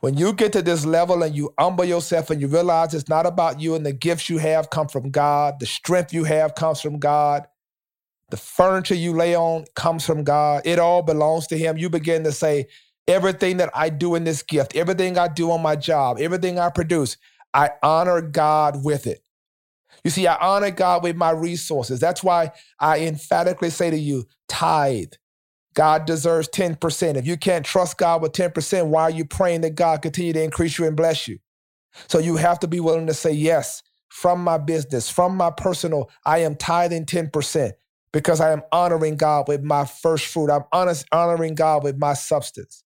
When 0.00 0.16
you 0.16 0.32
get 0.32 0.52
to 0.54 0.62
this 0.62 0.84
level 0.84 1.22
and 1.22 1.34
you 1.34 1.54
humble 1.58 1.84
yourself 1.84 2.30
and 2.30 2.40
you 2.40 2.48
realize 2.48 2.92
it's 2.92 3.08
not 3.08 3.24
about 3.26 3.60
you 3.60 3.76
and 3.76 3.86
the 3.86 3.92
gifts 3.92 4.28
you 4.28 4.38
have 4.38 4.70
come 4.70 4.88
from 4.88 5.10
God, 5.10 5.60
the 5.60 5.66
strength 5.66 6.12
you 6.12 6.24
have 6.24 6.54
comes 6.54 6.80
from 6.80 6.98
God, 6.98 7.46
the 8.32 8.38
furniture 8.38 8.94
you 8.94 9.12
lay 9.12 9.36
on 9.36 9.66
comes 9.76 10.06
from 10.06 10.24
God, 10.24 10.62
it 10.64 10.78
all 10.78 11.02
belongs 11.02 11.46
to 11.48 11.58
Him. 11.58 11.76
You 11.76 11.90
begin 11.90 12.24
to 12.24 12.32
say, 12.32 12.66
everything 13.06 13.58
that 13.58 13.68
I 13.74 13.90
do 13.90 14.14
in 14.14 14.24
this 14.24 14.42
gift, 14.42 14.74
everything 14.74 15.18
I 15.18 15.28
do 15.28 15.50
on 15.50 15.60
my 15.60 15.76
job, 15.76 16.18
everything 16.18 16.58
I 16.58 16.70
produce, 16.70 17.18
I 17.52 17.72
honor 17.82 18.22
God 18.22 18.82
with 18.82 19.06
it. 19.06 19.22
You 20.02 20.10
see, 20.10 20.26
I 20.26 20.36
honor 20.36 20.70
God 20.70 21.02
with 21.02 21.14
my 21.14 21.28
resources. 21.28 22.00
That's 22.00 22.24
why 22.24 22.52
I 22.80 23.00
emphatically 23.00 23.68
say 23.68 23.90
to 23.90 23.98
you, 23.98 24.24
tithe. 24.48 25.12
God 25.74 26.06
deserves 26.06 26.48
10%. 26.48 27.16
If 27.16 27.26
you 27.26 27.36
can't 27.36 27.66
trust 27.66 27.98
God 27.98 28.22
with 28.22 28.32
10%, 28.32 28.86
why 28.86 29.02
are 29.02 29.10
you 29.10 29.26
praying 29.26 29.60
that 29.60 29.74
God 29.74 30.00
continue 30.00 30.32
to 30.32 30.42
increase 30.42 30.78
you 30.78 30.86
and 30.86 30.96
bless 30.96 31.28
you? 31.28 31.38
So 32.08 32.18
you 32.18 32.36
have 32.36 32.60
to 32.60 32.66
be 32.66 32.80
willing 32.80 33.08
to 33.08 33.14
say, 33.14 33.32
yes, 33.32 33.82
from 34.08 34.42
my 34.42 34.56
business, 34.56 35.10
from 35.10 35.36
my 35.36 35.50
personal, 35.50 36.08
I 36.24 36.38
am 36.38 36.56
tithing 36.56 37.04
10% 37.04 37.72
because 38.12 38.40
I 38.40 38.52
am 38.52 38.62
honoring 38.72 39.16
God 39.16 39.48
with 39.48 39.62
my 39.62 39.84
first 39.84 40.26
fruit. 40.26 40.50
I'm 40.50 40.64
honest, 40.72 41.06
honoring 41.12 41.54
God 41.54 41.84
with 41.84 41.98
my 41.98 42.14
substance. 42.14 42.84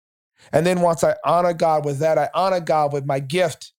And 0.52 0.66
then 0.66 0.80
once 0.80 1.02
I 1.04 1.16
honor 1.24 1.54
God 1.54 1.84
with 1.84 2.00
that, 2.00 2.18
I 2.18 2.28
honor 2.34 2.60
God 2.60 2.92
with 2.92 3.06
my 3.06 3.20
gift. 3.20 3.72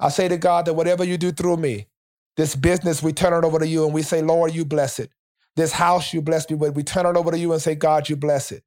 I 0.00 0.10
say 0.10 0.28
to 0.28 0.36
God 0.36 0.66
that 0.66 0.74
whatever 0.74 1.04
you 1.04 1.16
do 1.16 1.32
through 1.32 1.58
me, 1.58 1.88
this 2.36 2.56
business, 2.56 3.02
we 3.02 3.12
turn 3.12 3.32
it 3.32 3.46
over 3.46 3.58
to 3.58 3.66
you 3.66 3.84
and 3.84 3.94
we 3.94 4.02
say, 4.02 4.22
Lord, 4.22 4.54
you 4.54 4.64
bless 4.64 4.98
it. 4.98 5.10
This 5.56 5.72
house, 5.72 6.12
you 6.12 6.22
bless 6.22 6.48
me 6.50 6.56
with. 6.56 6.76
We 6.76 6.82
turn 6.82 7.06
it 7.06 7.16
over 7.16 7.30
to 7.30 7.38
you 7.38 7.52
and 7.52 7.62
say, 7.62 7.74
God, 7.74 8.08
you 8.08 8.16
bless 8.16 8.52
it. 8.52 8.64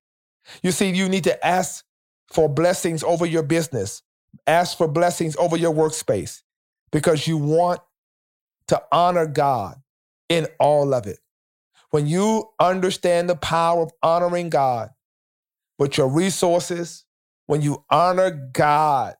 You 0.64 0.72
see, 0.72 0.90
you 0.90 1.10
need 1.10 1.26
to 1.26 1.46
ask 1.46 1.86
for 2.32 2.50
blessings 2.50 3.04
over 3.04 3.26
your 3.26 3.44
business, 3.44 4.04
ask 4.48 4.78
for 4.78 4.88
blessings 4.88 5.36
over 5.38 5.58
your 5.58 5.74
workspace 5.74 6.44
because 6.92 7.28
you 7.28 7.38
want 7.38 7.82
to 8.68 8.82
honor 8.92 9.28
God 9.28 9.82
in 10.30 10.48
all 10.60 10.94
of 10.94 11.08
it. 11.08 11.20
When 11.96 12.08
you 12.08 12.50
understand 12.60 13.30
the 13.30 13.38
power 13.38 13.84
of 13.84 13.92
honoring 14.04 14.50
God 14.50 14.90
with 15.80 15.98
your 15.98 16.10
resources, 16.10 17.06
when 17.48 17.62
you 17.62 17.86
honor 17.90 18.50
God 18.52 19.16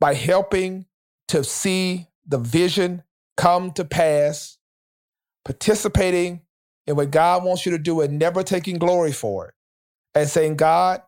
by 0.00 0.14
helping 0.14 0.86
to 1.28 1.44
see 1.44 2.08
the 2.26 2.38
vision 2.38 3.04
come 3.36 3.70
to 3.74 3.84
pass, 3.84 4.58
participating 5.44 6.40
in 6.88 6.96
what 6.96 7.12
God 7.12 7.44
wants 7.44 7.64
you 7.64 7.70
to 7.70 7.78
do 7.78 8.00
and 8.00 8.18
never 8.18 8.42
taking 8.42 8.78
glory 8.78 9.12
for 9.12 9.50
it, 9.50 9.54
and 10.12 10.28
saying, 10.28 10.56
God, 10.56 11.02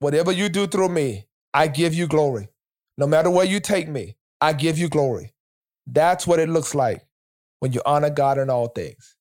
whatever 0.00 0.30
you 0.30 0.50
do 0.50 0.66
through 0.66 0.90
me, 0.90 1.26
I 1.54 1.68
give 1.68 1.94
you 1.94 2.06
glory. 2.06 2.50
No 2.98 3.06
matter 3.06 3.30
where 3.30 3.46
you 3.46 3.60
take 3.60 3.88
me, 3.88 4.18
I 4.42 4.52
give 4.52 4.76
you 4.76 4.90
glory. 4.90 5.32
That's 5.86 6.26
what 6.26 6.38
it 6.38 6.50
looks 6.50 6.74
like 6.74 7.06
when 7.60 7.72
you 7.72 7.80
honor 7.86 8.10
God 8.10 8.36
in 8.36 8.50
all 8.50 8.68
things. 8.68 9.13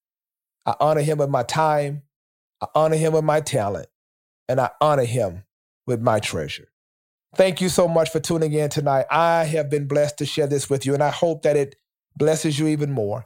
I 0.66 0.76
honor 0.80 1.02
him 1.02 1.18
with 1.18 1.30
my 1.30 1.44
time, 1.44 2.04
I 2.62 2.68
honor 2.76 2.96
him 2.96 3.14
with 3.14 3.24
my 3.24 3.42
talent, 3.42 3.88
and 4.48 4.60
I 4.60 4.70
honor 4.80 5.06
him 5.06 5.44
with 5.86 6.02
my 6.02 6.20
treasure. 6.20 6.70
Thank 7.36 7.62
you 7.62 7.70
so 7.70 7.88
much 7.88 8.12
for 8.12 8.20
tuning 8.20 8.54
in 8.54 8.70
tonight. 8.70 9.06
I 9.10 9.46
have 9.46 9.70
been 9.70 9.88
blessed 9.88 10.20
to 10.20 10.26
share 10.26 10.48
this 10.48 10.70
with 10.70 10.86
you, 10.86 10.94
and 10.94 11.04
I 11.04 11.10
hope 11.10 11.42
that 11.42 11.58
it 11.58 11.76
blesses 12.16 12.60
you 12.60 12.68
even 12.68 12.92
more. 12.92 13.24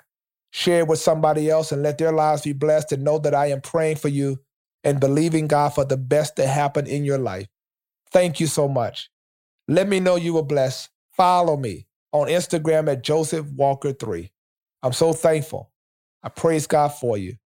Share 0.52 0.80
it 0.80 0.88
with 0.88 1.00
somebody 1.00 1.50
else 1.50 1.72
and 1.72 1.84
let 1.84 1.98
their 1.98 2.14
lives 2.14 2.44
be 2.44 2.54
blessed 2.54 2.94
and 2.94 3.04
know 3.04 3.20
that 3.20 3.36
I 3.36 3.48
am 3.48 3.62
praying 3.62 3.98
for 3.98 4.08
you 4.08 4.40
and 4.84 5.00
believing 5.00 5.48
God 5.48 5.74
for 5.74 5.84
the 5.84 5.98
best 5.98 6.38
to 6.38 6.48
happen 6.48 6.88
in 6.88 7.04
your 7.04 7.18
life. 7.18 7.48
Thank 8.12 8.40
you 8.40 8.48
so 8.48 8.68
much. 8.68 9.10
Let 9.68 9.88
me 9.90 10.00
know 10.00 10.16
you 10.16 10.34
were 10.34 10.44
blessed. 10.44 10.90
Follow 11.12 11.58
me 11.58 11.88
on 12.14 12.28
Instagram 12.28 12.90
at 12.90 13.04
Joseph 13.04 13.46
Walker3. 13.48 14.30
I'm 14.82 14.94
so 14.94 15.12
thankful. 15.12 15.72
I 16.28 16.30
praise 16.30 16.68
God 16.68 16.90
for 16.90 17.18
you. 17.18 17.38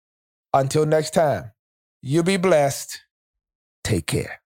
Until 0.52 0.84
next 0.84 1.10
time, 1.10 1.52
you 2.02 2.24
be 2.24 2.36
blessed. 2.36 3.00
Take 3.84 4.08
care. 4.08 4.40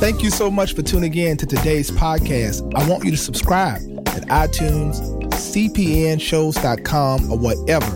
Thank 0.00 0.22
you 0.22 0.30
so 0.30 0.50
much 0.50 0.74
for 0.74 0.80
tuning 0.80 1.14
in 1.14 1.36
to 1.36 1.44
today's 1.44 1.90
podcast. 1.90 2.62
I 2.74 2.88
want 2.88 3.04
you 3.04 3.10
to 3.10 3.18
subscribe 3.18 3.82
at 4.08 4.22
iTunes, 4.28 4.98
cpnshows.com, 5.30 7.30
or 7.30 7.36
whatever 7.36 7.90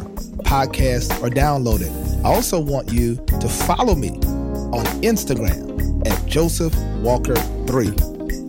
podcasts 0.44 1.10
are 1.22 1.30
downloaded. 1.30 1.90
I 2.22 2.28
also 2.28 2.60
want 2.60 2.92
you 2.92 3.16
to 3.40 3.48
follow 3.48 3.94
me 3.94 4.10
on 4.10 4.84
Instagram 5.00 6.06
at 6.06 6.26
Joseph 6.26 6.76
Walker 6.96 7.36
3. 7.36 7.86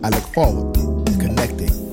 I 0.02 0.10
look 0.10 0.24
forward 0.34 0.74
to 0.74 1.18
connecting 1.18 1.83